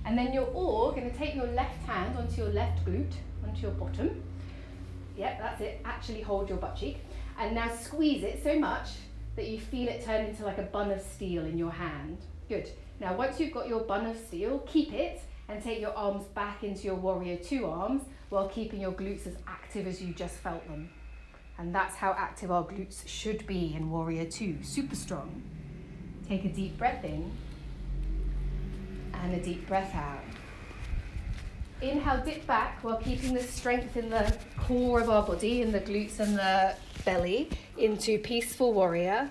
[0.05, 3.13] And then you're all going to take your left hand onto your left glute,
[3.43, 4.23] onto your bottom.
[5.17, 5.81] Yep, that's it.
[5.85, 6.97] Actually hold your butt cheek.
[7.37, 8.89] And now squeeze it so much
[9.35, 12.17] that you feel it turn into like a bun of steel in your hand.
[12.49, 12.69] Good.
[12.99, 16.63] Now, once you've got your bun of steel, keep it and take your arms back
[16.63, 20.65] into your warrior two arms while keeping your glutes as active as you just felt
[20.67, 20.89] them.
[21.57, 25.43] And that's how active our glutes should be in warrior two, super strong.
[26.29, 27.29] Take a deep breath in
[29.13, 30.23] and a deep breath out.
[31.81, 35.81] Inhale, dip back while keeping the strength in the core of our body, in the
[35.81, 36.73] glutes and the
[37.03, 39.29] belly, into peaceful warrior.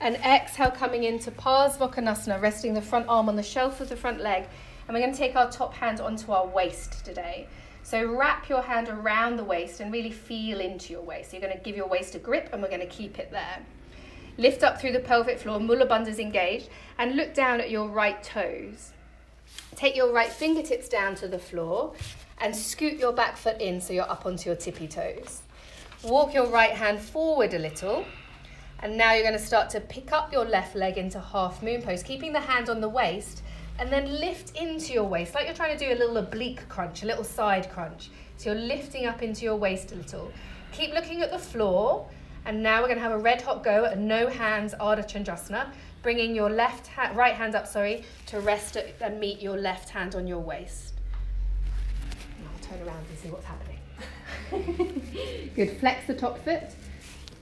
[0.00, 4.20] And exhale, coming into Parsvakonasana, resting the front arm on the shelf of the front
[4.20, 4.44] leg.
[4.86, 7.48] And we're going to take our top hand onto our waist today.
[7.86, 11.30] So wrap your hand around the waist and really feel into your waist.
[11.30, 13.30] So you're going to give your waist a grip and we're going to keep it
[13.30, 13.64] there.
[14.38, 16.68] Lift up through the pelvic floor, Mula Bandhas engaged,
[16.98, 18.90] and look down at your right toes.
[19.76, 21.94] Take your right fingertips down to the floor
[22.38, 25.42] and scoot your back foot in so you're up onto your tippy toes.
[26.02, 28.04] Walk your right hand forward a little.
[28.80, 31.82] And now you're going to start to pick up your left leg into half moon
[31.82, 33.44] pose, keeping the hand on the waist
[33.78, 37.02] and then lift into your waist, like you're trying to do a little oblique crunch,
[37.02, 38.10] a little side crunch.
[38.36, 40.30] So you're lifting up into your waist a little.
[40.72, 42.08] Keep looking at the floor.
[42.46, 45.66] And now we're going to have a red hot go at no hands Ardha Chandrasana,
[46.02, 49.88] bringing your left ha- right hand up, sorry, to rest at, and meet your left
[49.88, 50.94] hand on your waist.
[52.44, 55.50] I'll turn around and see what's happening.
[55.56, 55.78] Good.
[55.78, 56.62] Flex the top foot.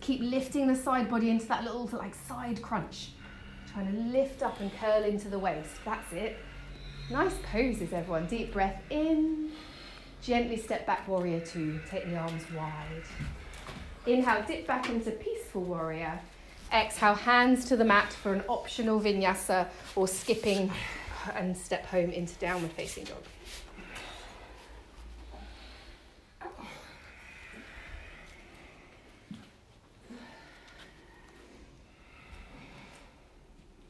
[0.00, 3.10] Keep lifting the side body into that little like side crunch.
[3.74, 5.72] Trying to lift up and curl into the waist.
[5.84, 6.38] That's it.
[7.10, 8.26] Nice poses, everyone.
[8.26, 9.50] Deep breath in.
[10.22, 11.80] Gently step back, warrior two.
[11.90, 13.02] Take the arms wide.
[14.06, 16.20] Inhale, dip back into peaceful warrior.
[16.72, 19.66] Exhale, hands to the mat for an optional vinyasa
[19.96, 20.70] or skipping
[21.34, 23.22] and step home into downward facing dog.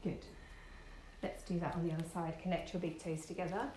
[0.03, 0.19] Good.
[1.23, 2.35] Let's do that on the other side.
[2.43, 3.69] Connect your big toes together.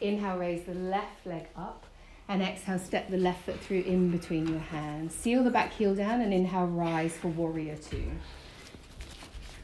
[0.00, 1.84] Inhale, raise the left leg up.
[2.28, 5.14] And exhale, step the left foot through in between your hands.
[5.14, 8.10] Seal the back heel down and inhale, rise for warrior two.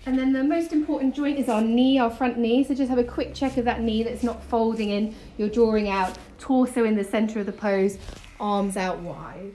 [0.06, 2.64] And then the most important joint is our knee, our front knee.
[2.64, 5.14] So just have a quick check of that knee that's not folding in.
[5.38, 7.98] You're drawing out, torso in the center of the pose,
[8.38, 9.54] arms out wide.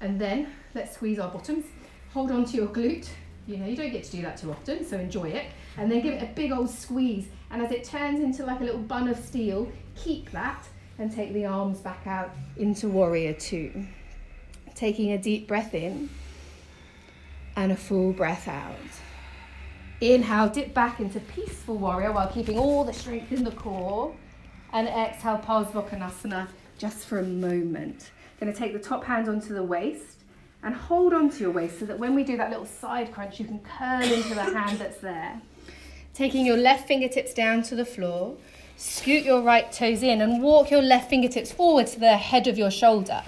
[0.00, 1.64] And then let's squeeze our bottoms.
[2.12, 3.08] Hold on to your glute.
[3.46, 5.46] You know, you don't get to do that too often, so enjoy it.
[5.76, 7.26] And then give it a big old squeeze.
[7.50, 10.66] And as it turns into like a little bun of steel, keep that
[10.98, 13.86] and take the arms back out into warrior two.
[14.74, 16.08] Taking a deep breath in
[17.56, 18.74] and a full breath out.
[20.00, 24.14] Inhale, dip back into peaceful warrior while keeping all the strength in the core.
[24.72, 26.48] And exhale, Parsvakonasana
[26.78, 28.10] just for a moment.
[28.40, 30.18] Going to take the top hand onto the waist
[30.62, 33.46] and hold onto your waist so that when we do that little side crunch, you
[33.46, 35.40] can curl into the hand that's there.
[36.14, 38.36] Taking your left fingertips down to the floor,
[38.76, 42.56] scoot your right toes in and walk your left fingertips forward to the head of
[42.56, 43.22] your shoulder.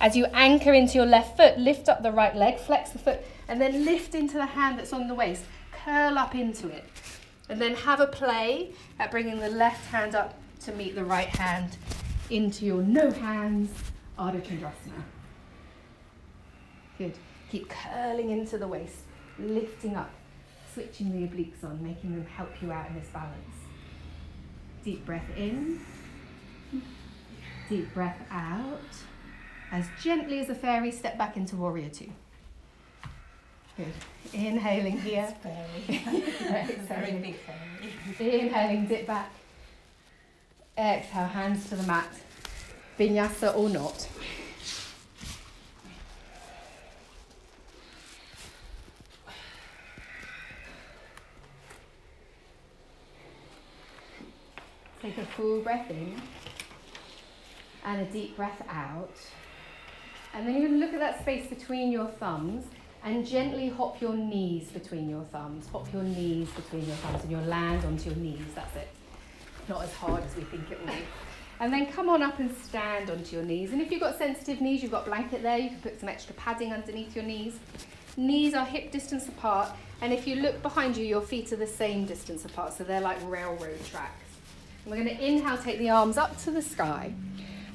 [0.00, 3.20] As you anchor into your left foot, lift up the right leg, flex the foot,
[3.46, 5.44] and then lift into the hand that's on the waist.
[5.70, 6.84] Curl up into it.
[7.48, 11.28] And then have a play at bringing the left hand up to meet the right
[11.28, 11.76] hand
[12.28, 13.70] into your no hands
[14.18, 15.02] Ardha Chandrasana.
[16.98, 17.14] Good.
[17.50, 18.96] Keep curling into the waist,
[19.38, 20.10] lifting up,
[20.76, 23.56] switching the obliques on, making them help you out in this balance.
[24.84, 25.80] Deep breath in,
[27.70, 28.78] deep breath out.
[29.72, 32.12] As gently as a fairy, step back into warrior two.
[33.78, 33.86] Good.
[34.34, 35.34] Inhaling here.
[35.42, 35.98] Fairy.
[36.88, 38.40] Very big fairy.
[38.40, 39.32] Inhaling, dip back.
[40.76, 42.10] Exhale, hands to the mat.
[42.98, 44.06] Vinyasa or not.
[55.06, 56.20] Take a full breath in
[57.84, 59.16] and a deep breath out.
[60.34, 62.64] And then you're going to look at that space between your thumbs
[63.04, 65.68] and gently hop your knees between your thumbs.
[65.68, 68.42] Hop your knees between your thumbs and you'll land onto your knees.
[68.56, 68.88] That's it.
[69.68, 70.98] Not as hard as we think it will be.
[71.60, 73.72] And then come on up and stand onto your knees.
[73.72, 76.08] And if you've got sensitive knees, you've got a blanket there, you can put some
[76.08, 77.58] extra padding underneath your knees.
[78.18, 79.70] Knees are hip distance apart.
[80.02, 82.74] And if you look behind you, your feet are the same distance apart.
[82.74, 84.25] So they're like railroad tracks.
[84.86, 87.12] We're going to inhale, take the arms up to the sky.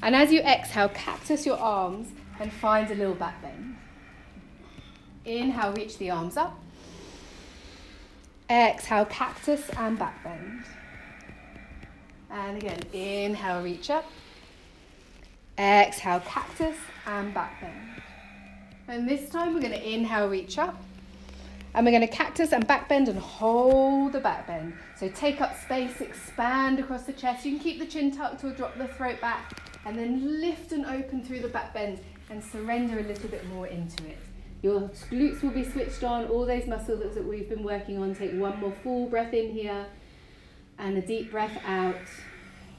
[0.02, 2.08] And as you exhale, cactus your arms
[2.40, 3.76] and find a little back bend.
[5.26, 6.58] Inhale, reach the arms up.
[8.50, 10.64] Exhale, cactus and back bend.
[12.30, 14.06] And again, inhale, reach up.
[15.58, 18.02] Exhale, cactus and back bend.
[18.88, 20.82] And this time we're going to inhale, reach up.
[21.74, 24.74] And we're going to cactus and back bend and hold the back bend.
[24.96, 27.46] So take up space, expand across the chest.
[27.46, 29.58] You can keep the chin tucked or drop the throat back.
[29.86, 32.00] And then lift and open through the back bend
[32.30, 34.18] and surrender a little bit more into it.
[34.62, 38.14] Your glutes will be switched on, all those muscles that we've been working on.
[38.14, 39.86] Take one more full breath in here
[40.78, 41.96] and a deep breath out.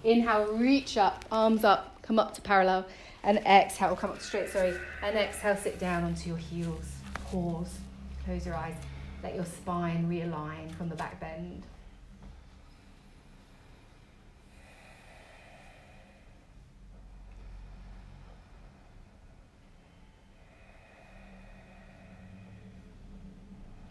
[0.03, 2.85] Inhale, reach up, arms up, come up to parallel,
[3.23, 6.85] and exhale, come up straight, sorry, and exhale, sit down onto your heels.
[7.25, 7.77] Pause,
[8.25, 8.75] close your eyes,
[9.21, 11.63] let your spine realign from the back bend.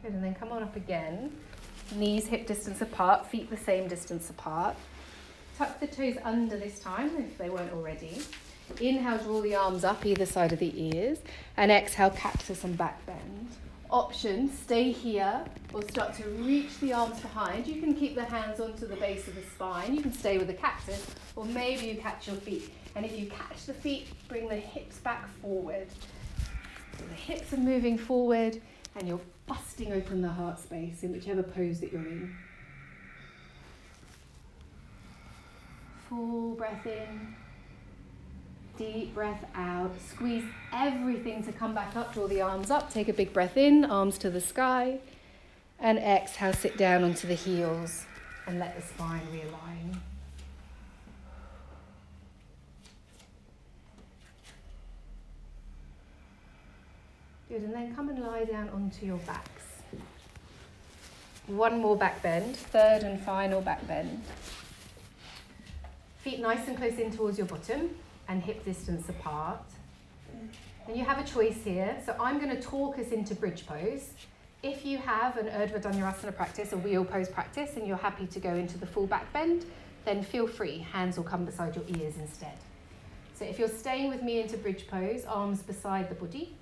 [0.03, 1.31] Good, and then come on up again.
[1.95, 4.77] Knees hip distance apart, feet the same distance apart.
[5.57, 8.21] Tuck the toes under this time if they weren't already.
[8.81, 11.19] Inhale, draw the arms up either side of the ears.
[11.57, 13.49] And exhale, cactus and back bend.
[13.93, 17.67] Option, stay here or start to reach the arms behind.
[17.67, 19.95] You can keep the hands onto the base of the spine.
[19.95, 21.05] You can stay with the cactus
[21.37, 22.73] or maybe you catch your feet.
[22.97, 25.89] And if you catch the feet, bring the hips back forward.
[26.99, 28.63] So the hips are moving forward
[28.97, 32.35] and you're busting open the heart space in whichever pose that you're in.
[36.09, 37.35] Full breath in.
[38.83, 39.93] Deep breath out.
[40.01, 42.13] Squeeze everything to come back up.
[42.13, 42.93] Draw the arms up.
[42.93, 44.99] Take a big breath in, arms to the sky.
[45.79, 48.07] And exhale, sit down onto the heels
[48.49, 49.99] and let the spine realign.
[57.49, 59.83] Good, and then come and lie down onto your backs.
[61.47, 64.25] One more back bend, third and final back bend.
[66.19, 67.91] Feet nice and close in towards your bottom
[68.33, 69.63] and hip distance apart.
[70.89, 71.97] And you have a choice here.
[72.05, 74.11] So I'm going to talk us into bridge pose.
[74.63, 78.41] If you have an Urdhva Dhanurasana practice, a wheel pose practice, and you're happy to
[78.41, 79.67] go into the full back bend,
[80.05, 80.79] then feel free.
[80.79, 82.57] Hands will come beside your ears instead.
[83.35, 86.57] So if you're staying with me into bridge pose, arms beside the body,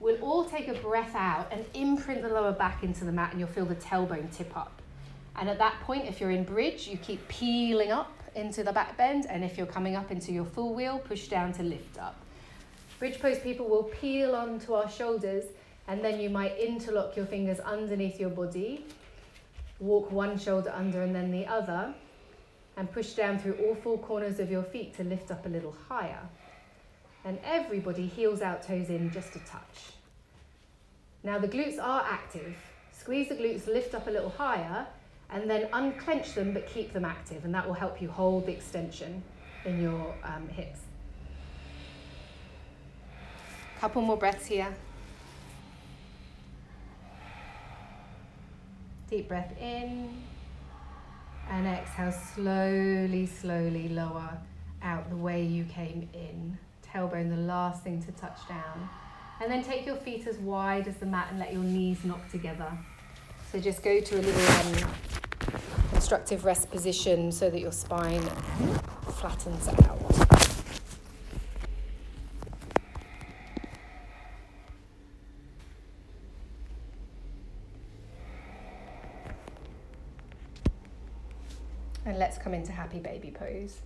[0.00, 3.40] we'll all take a breath out and imprint the lower back into the mat, and
[3.40, 4.80] you'll feel the tailbone tip up.
[5.36, 8.96] And at that point, if you're in bridge, you keep peeling up into the back
[8.96, 12.16] bend, and if you're coming up into your full wheel, push down to lift up.
[12.98, 15.44] Bridge pose people will peel onto our shoulders,
[15.88, 18.84] and then you might interlock your fingers underneath your body,
[19.78, 21.94] walk one shoulder under and then the other,
[22.76, 25.74] and push down through all four corners of your feet to lift up a little
[25.88, 26.20] higher.
[27.24, 29.92] And everybody heels out, toes in, just a touch.
[31.22, 32.56] Now the glutes are active.
[32.92, 34.86] Squeeze the glutes, lift up a little higher,
[35.32, 38.52] and then unclench them but keep them active, and that will help you hold the
[38.52, 39.22] extension
[39.64, 40.80] in your um, hips.
[43.80, 44.74] Couple more breaths here.
[49.08, 50.22] Deep breath in,
[51.50, 54.38] and exhale slowly, slowly lower
[54.82, 56.56] out the way you came in.
[56.86, 58.88] Tailbone, the last thing to touch down.
[59.42, 62.30] And then take your feet as wide as the mat and let your knees knock
[62.30, 62.70] together.
[63.50, 64.92] So just go to a little um,
[65.90, 68.22] constructive rest position so that your spine
[69.18, 69.98] flattens out.
[82.06, 83.80] And let's come into happy baby pose.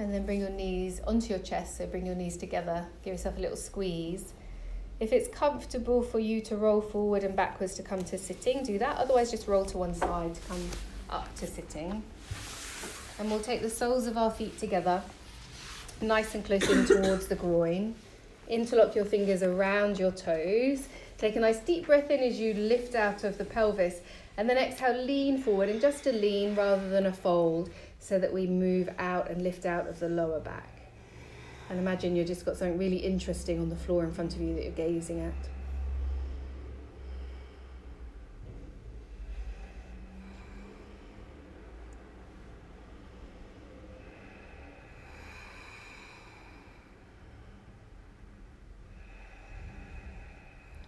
[0.00, 3.36] And then bring your knees onto your chest, so bring your knees together, give yourself
[3.36, 4.32] a little squeeze.
[4.98, 8.78] If it's comfortable for you to roll forward and backwards to come to sitting, do
[8.78, 8.96] that.
[8.96, 10.70] Otherwise, just roll to one side to come
[11.10, 12.02] up to sitting.
[13.18, 15.02] And we'll take the soles of our feet together,
[16.00, 17.94] nice and close in towards the groin.
[18.48, 20.88] Interlock your fingers around your toes.
[21.18, 24.00] Take a nice deep breath in as you lift out of the pelvis.
[24.38, 27.68] And then exhale, lean forward, and just a lean rather than a fold
[28.00, 30.80] so that we move out and lift out of the lower back.
[31.68, 34.54] And imagine you've just got something really interesting on the floor in front of you
[34.54, 35.32] that you're gazing at.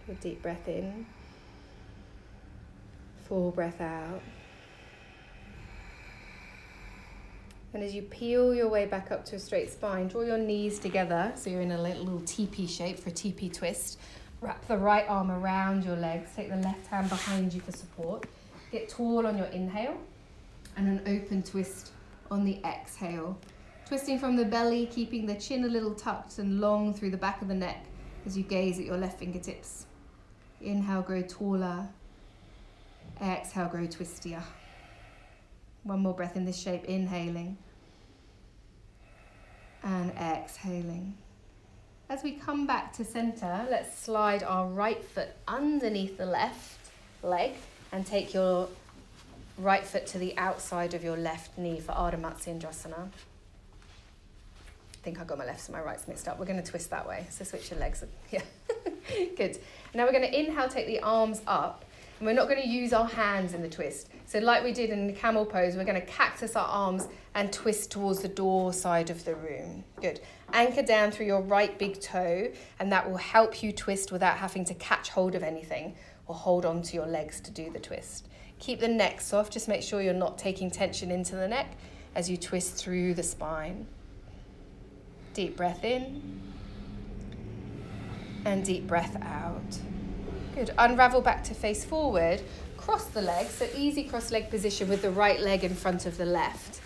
[0.09, 1.05] A deep breath in,
[3.25, 4.21] full breath out.
[7.73, 10.77] And as you peel your way back up to a straight spine, draw your knees
[10.77, 13.99] together so you're in a little TP shape for a TP twist.
[14.41, 18.25] Wrap the right arm around your legs, take the left hand behind you for support.
[18.71, 19.97] Get tall on your inhale
[20.77, 21.91] and an open twist
[22.29, 23.37] on the exhale.
[23.87, 27.41] Twisting from the belly, keeping the chin a little tucked and long through the back
[27.41, 27.85] of the neck
[28.25, 29.87] as you gaze at your left fingertips.
[30.61, 31.87] Inhale, grow taller.
[33.21, 34.43] Exhale, grow twistier.
[35.83, 37.57] One more breath in this shape, inhaling
[39.83, 41.15] and exhaling.
[42.09, 46.79] As we come back to center, let's slide our right foot underneath the left
[47.21, 47.51] leg
[47.91, 48.69] and take your
[49.57, 53.07] right foot to the outside of your left knee for Ardha Matsyendrasana.
[54.93, 56.39] I think I got my lefts and my rights mixed up.
[56.39, 57.25] We're going to twist that way.
[57.29, 58.03] So switch your legs.
[58.31, 58.41] Yeah,
[59.35, 59.59] good.
[59.93, 61.83] Now we're going to inhale, take the arms up,
[62.23, 64.07] and we're not going to use our hands in the twist.
[64.27, 67.51] So like we did in the camel pose, we're going to cactus our arms and
[67.51, 69.83] twist towards the door side of the room.
[70.01, 70.21] Good.
[70.53, 72.49] Anchor down through your right big toe,
[72.79, 76.65] and that will help you twist without having to catch hold of anything or hold
[76.65, 78.29] on to your legs to do the twist.
[78.57, 81.75] Keep the neck soft, just make sure you're not taking tension into the neck
[82.15, 83.85] as you twist through the spine.
[85.33, 86.39] Deep breath in
[88.45, 89.77] and deep breath out.
[90.55, 90.71] Good.
[90.77, 92.39] Unravel back to face forward.
[92.77, 96.15] Cross the legs, so easy cross leg position with the right leg in front of
[96.17, 96.79] the left.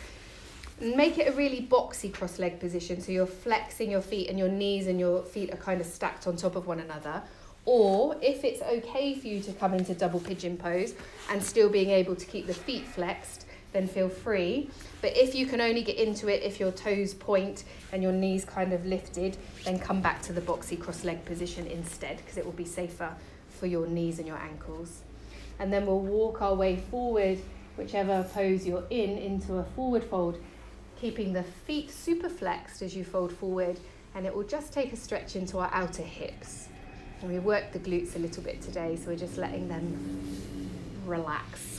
[0.80, 4.48] Make it a really boxy cross leg position, so you're flexing your feet and your
[4.48, 7.22] knees and your feet are kind of stacked on top of one another.
[7.66, 10.94] Or if it's okay for you to come into double pigeon pose
[11.30, 14.70] and still being able to keep the feet flexed, then feel free.
[15.02, 18.46] But if you can only get into it if your toes point and your knees
[18.46, 22.46] kind of lifted, then come back to the boxy cross leg position instead because it
[22.46, 23.14] will be safer
[23.58, 25.02] for your knees and your ankles.
[25.60, 27.40] And then we'll walk our way forward,
[27.76, 30.40] whichever pose you're in, into a forward fold,
[31.00, 33.80] keeping the feet super flexed as you fold forward.
[34.16, 36.70] And it will just take a stretch into our outer hips.
[37.22, 40.40] And we worked the glutes a little bit today, so we're just letting them
[41.06, 41.77] relax.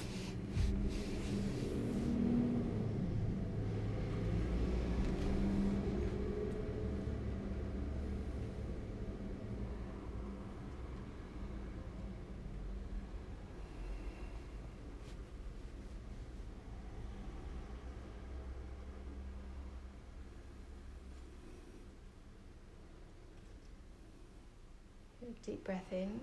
[25.45, 26.21] Deep breath in,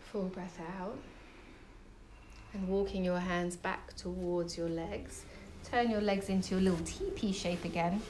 [0.00, 0.96] full breath out,
[2.52, 5.24] and walking your hands back towards your legs.
[5.64, 8.00] Turn your legs into your little teepee shape again.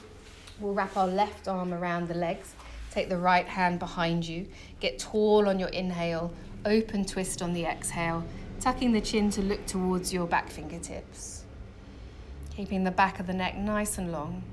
[0.59, 2.53] We'll wrap our left arm around the legs.
[2.91, 4.47] Take the right hand behind you.
[4.79, 6.31] Get tall on your inhale,
[6.63, 8.23] open twist on the exhale,
[8.59, 11.43] tucking the chin to look towards your back fingertips.
[12.55, 14.43] Keeping the back of the neck nice and long.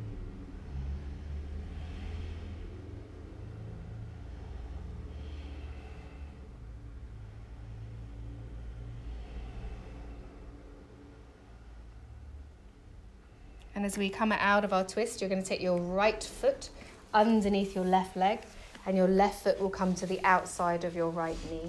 [13.82, 16.68] And as we come out of our twist, you're going to take your right foot
[17.12, 18.38] underneath your left leg,
[18.86, 21.68] and your left foot will come to the outside of your right knee.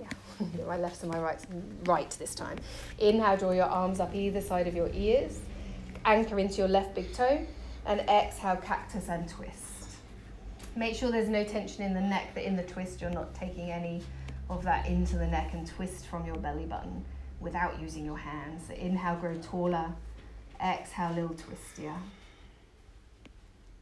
[0.00, 0.08] Yeah,
[0.66, 1.38] my left and my right,
[1.84, 2.58] right this time.
[2.98, 5.38] Inhale, draw your arms up either side of your ears.
[6.04, 7.46] Anchor into your left big toe,
[7.86, 9.90] and exhale, cactus and twist.
[10.74, 13.70] Make sure there's no tension in the neck, that in the twist you're not taking
[13.70, 14.02] any
[14.50, 17.04] of that into the neck and twist from your belly button
[17.38, 18.70] without using your hands.
[18.70, 19.94] Inhale, grow taller.
[20.62, 21.96] Exhale, little twist, yeah.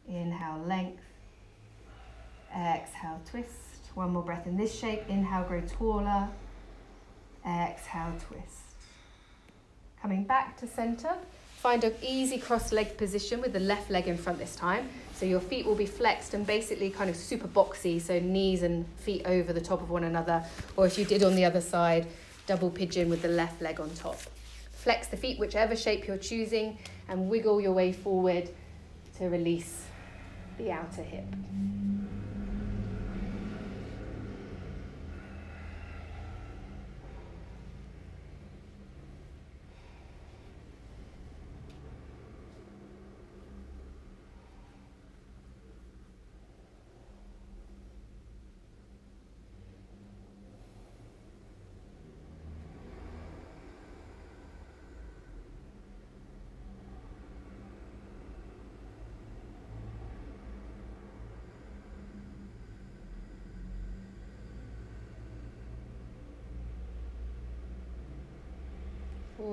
[0.09, 1.03] Inhale, length.
[2.55, 3.51] Exhale, twist.
[3.95, 5.03] One more breath in this shape.
[5.09, 6.29] Inhale, grow taller.
[7.47, 8.63] Exhale, twist.
[10.01, 11.15] Coming back to center.
[11.59, 14.89] Find an easy cross leg position with the left leg in front this time.
[15.15, 18.85] So your feet will be flexed and basically kind of super boxy, so knees and
[18.97, 20.45] feet over the top of one another.
[20.77, 22.09] Or if you did on the other side,
[22.49, 24.19] double pigeon with the left leg on top.
[24.83, 26.77] Flex the feet, whichever shape you're choosing,
[27.09, 28.51] and wiggle your way forward
[29.17, 29.85] to release
[30.59, 31.25] the outer hip.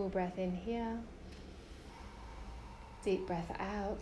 [0.09, 0.97] Full breath in here.
[3.03, 3.99] Deep breath out.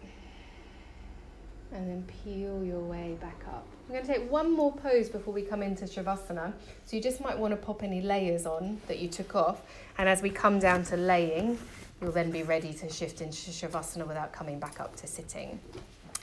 [1.74, 3.66] And then peel your way back up.
[3.88, 6.53] I'm going to take one more pose before we come into Shavasana.
[6.86, 9.62] So you just might want to pop any layers on that you took off.
[9.97, 11.60] And as we come down to laying,
[12.01, 15.60] you'll then be ready to shift into Shavasana without coming back up to sitting.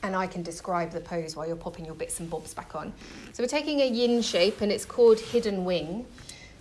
[0.03, 2.93] And I can describe the pose while you're popping your bits and bobs back on.
[3.35, 6.07] So we're taking a yin shape and it's called hidden wing.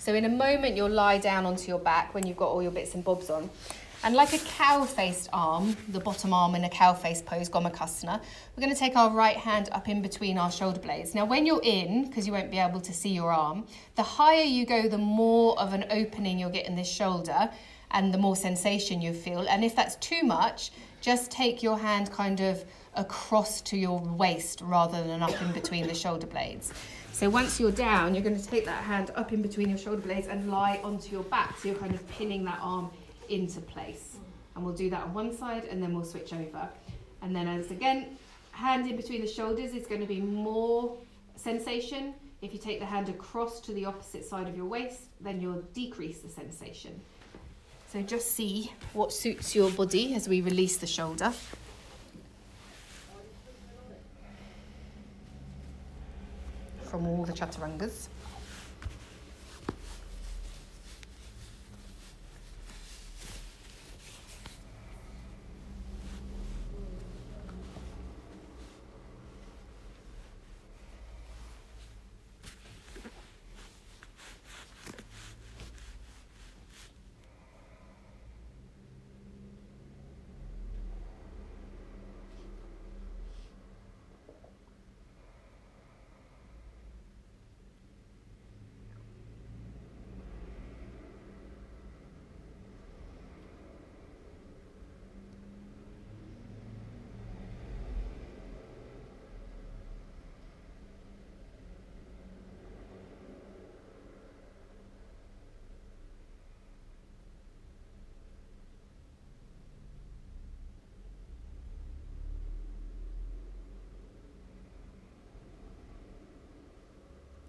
[0.03, 2.73] So in a moment, you'll lie down onto your back when you've got all your
[2.73, 3.49] bits and bobs on.
[4.03, 8.73] And like a cow-faced arm, the bottom arm in a cow-face pose, Gomukhasana, we're going
[8.73, 11.15] to take our right hand up in between our shoulder blades.
[11.15, 14.43] Now, when you're in, because you won't be able to see your arm, the higher
[14.43, 17.49] you go, the more of an opening you'll get in this shoulder
[17.91, 19.47] and the more sensation you feel.
[19.47, 22.65] And if that's too much, just take your hand kind of
[22.95, 26.71] across to your waist rather than up in between the shoulder blades.
[27.11, 30.01] So once you're down, you're going to take that hand up in between your shoulder
[30.01, 31.57] blades and lie onto your back.
[31.59, 32.89] So you're kind of pinning that arm
[33.29, 34.17] into place.
[34.55, 36.67] And we'll do that on one side and then we'll switch over.
[37.21, 38.17] And then as again,
[38.51, 40.97] hand in between the shoulders is going to be more
[41.35, 42.13] sensation.
[42.41, 45.63] If you take the hand across to the opposite side of your waist, then you'll
[45.73, 46.99] decrease the sensation.
[47.91, 51.31] So just see what suits your body as we release the shoulder.
[56.93, 58.07] From all the chaturangas.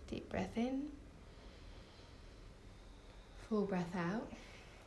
[0.07, 0.83] Deep breath in.
[3.49, 4.27] Full breath out.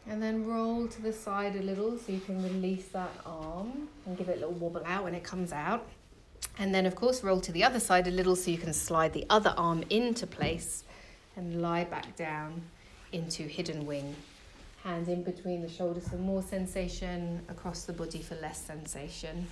[0.06, 4.18] And then roll to the side a little so you can release that arm and
[4.18, 5.88] give it a little wobble out when it comes out.
[6.60, 9.14] And then, of course, roll to the other side a little so you can slide
[9.14, 10.84] the other arm into place
[11.38, 12.62] and lie back down
[13.14, 14.18] into hidden wing.
[14.84, 19.48] Hands in between the shoulders for more sensation, across the body for less sensation.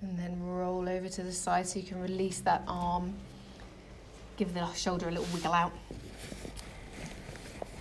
[0.00, 3.14] And then roll over to the side so you can release that arm.
[4.36, 5.72] Give the shoulder a little wiggle out.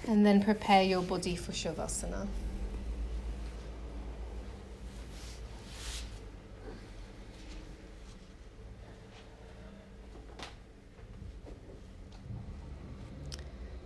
[0.07, 2.27] And then prepare your body for Shavasana.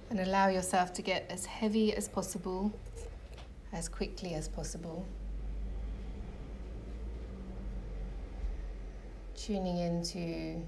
[0.10, 2.72] And allow yourself to get as heavy as possible,
[3.74, 5.06] as quickly as possible.
[9.52, 10.64] Tuning into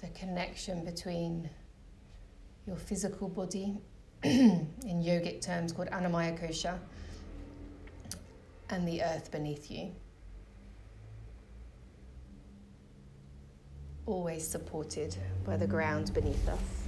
[0.00, 1.50] the connection between
[2.64, 3.76] your physical body,
[4.22, 6.78] in yogic terms called Annamaya Kosha,
[8.70, 9.90] and the earth beneath you.
[14.06, 16.83] Always supported by the ground beneath us.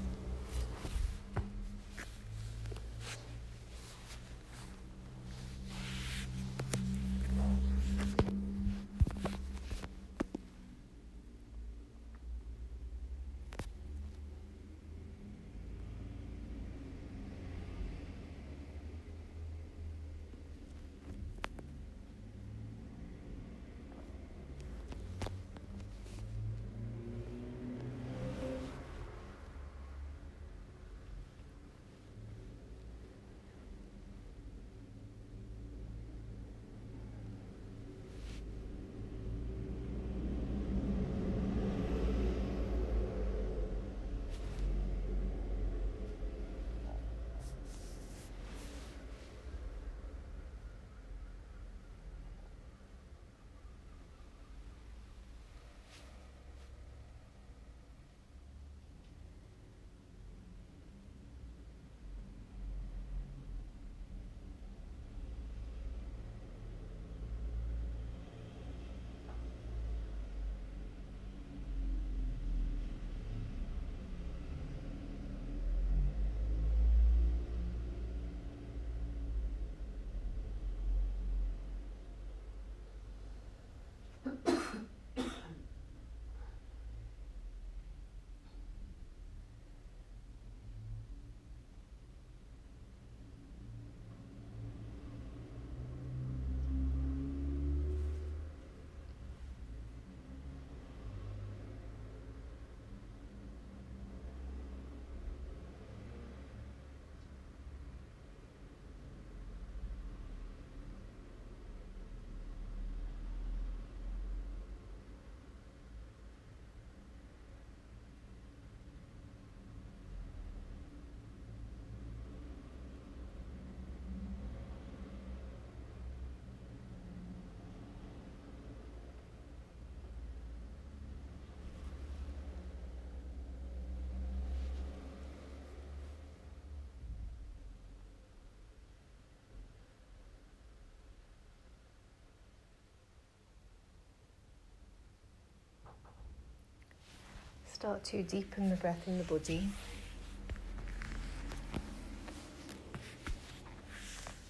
[147.87, 149.69] Start to deepen the breath in the body.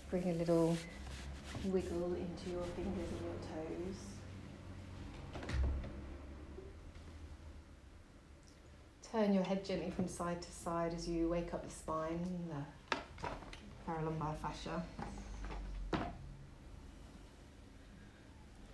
[0.09, 0.75] Bring a little
[1.67, 3.99] wiggle into your fingers and your toes.
[9.13, 12.97] Turn your head gently from side to side as you wake up the spine, the
[13.87, 14.83] paralumbar fascia.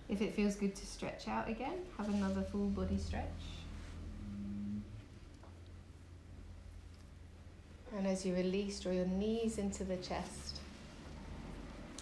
[0.08, 3.26] If it feels good to stretch out again, have another full body stretch.
[8.02, 10.58] And as you release, draw your knees into the chest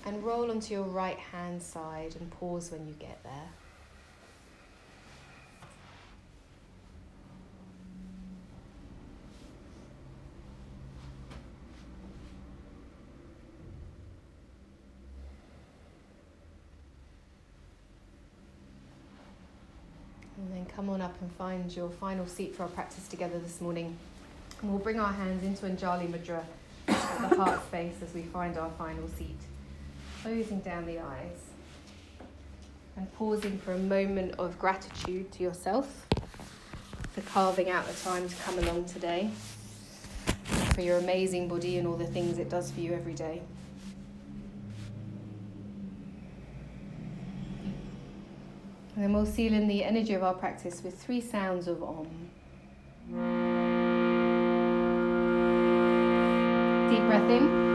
[0.07, 3.33] and roll onto your right hand side and pause when you get there.
[20.39, 23.61] And then come on up and find your final seat for our practice together this
[23.61, 23.99] morning.
[24.61, 26.45] And we'll bring our hands into Anjali Mudra
[26.89, 29.39] at the heart space as we find our final seat.
[30.23, 31.39] Closing down the eyes
[32.97, 36.07] and pausing for a moment of gratitude to yourself
[37.13, 39.31] for carving out the time to come along today,
[40.75, 43.41] for your amazing body and all the things it does for you every day.
[48.95, 53.60] And then we'll seal in the energy of our practice with three sounds of Om.
[56.91, 57.70] Deep breath in.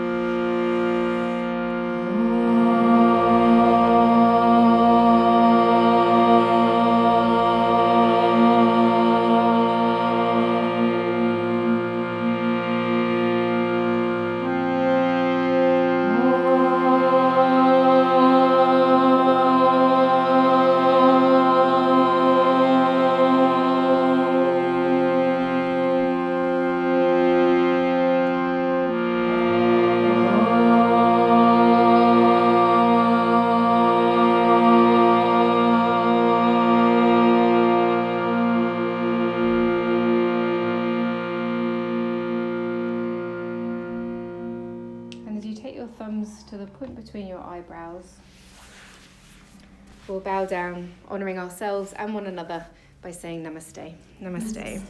[50.07, 52.65] We'll bow down, honouring ourselves and one another
[53.01, 53.95] by saying namaste.
[54.21, 54.53] Namaste.
[54.53, 54.81] namaste.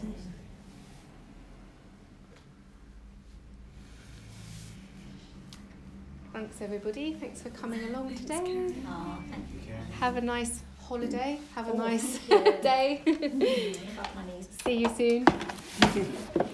[6.33, 7.13] Thanks, everybody.
[7.13, 8.73] Thanks for coming along today.
[10.01, 11.39] Have a nice holiday.
[11.55, 12.19] Have a oh, nice
[12.61, 13.01] day.
[14.65, 16.41] See you soon.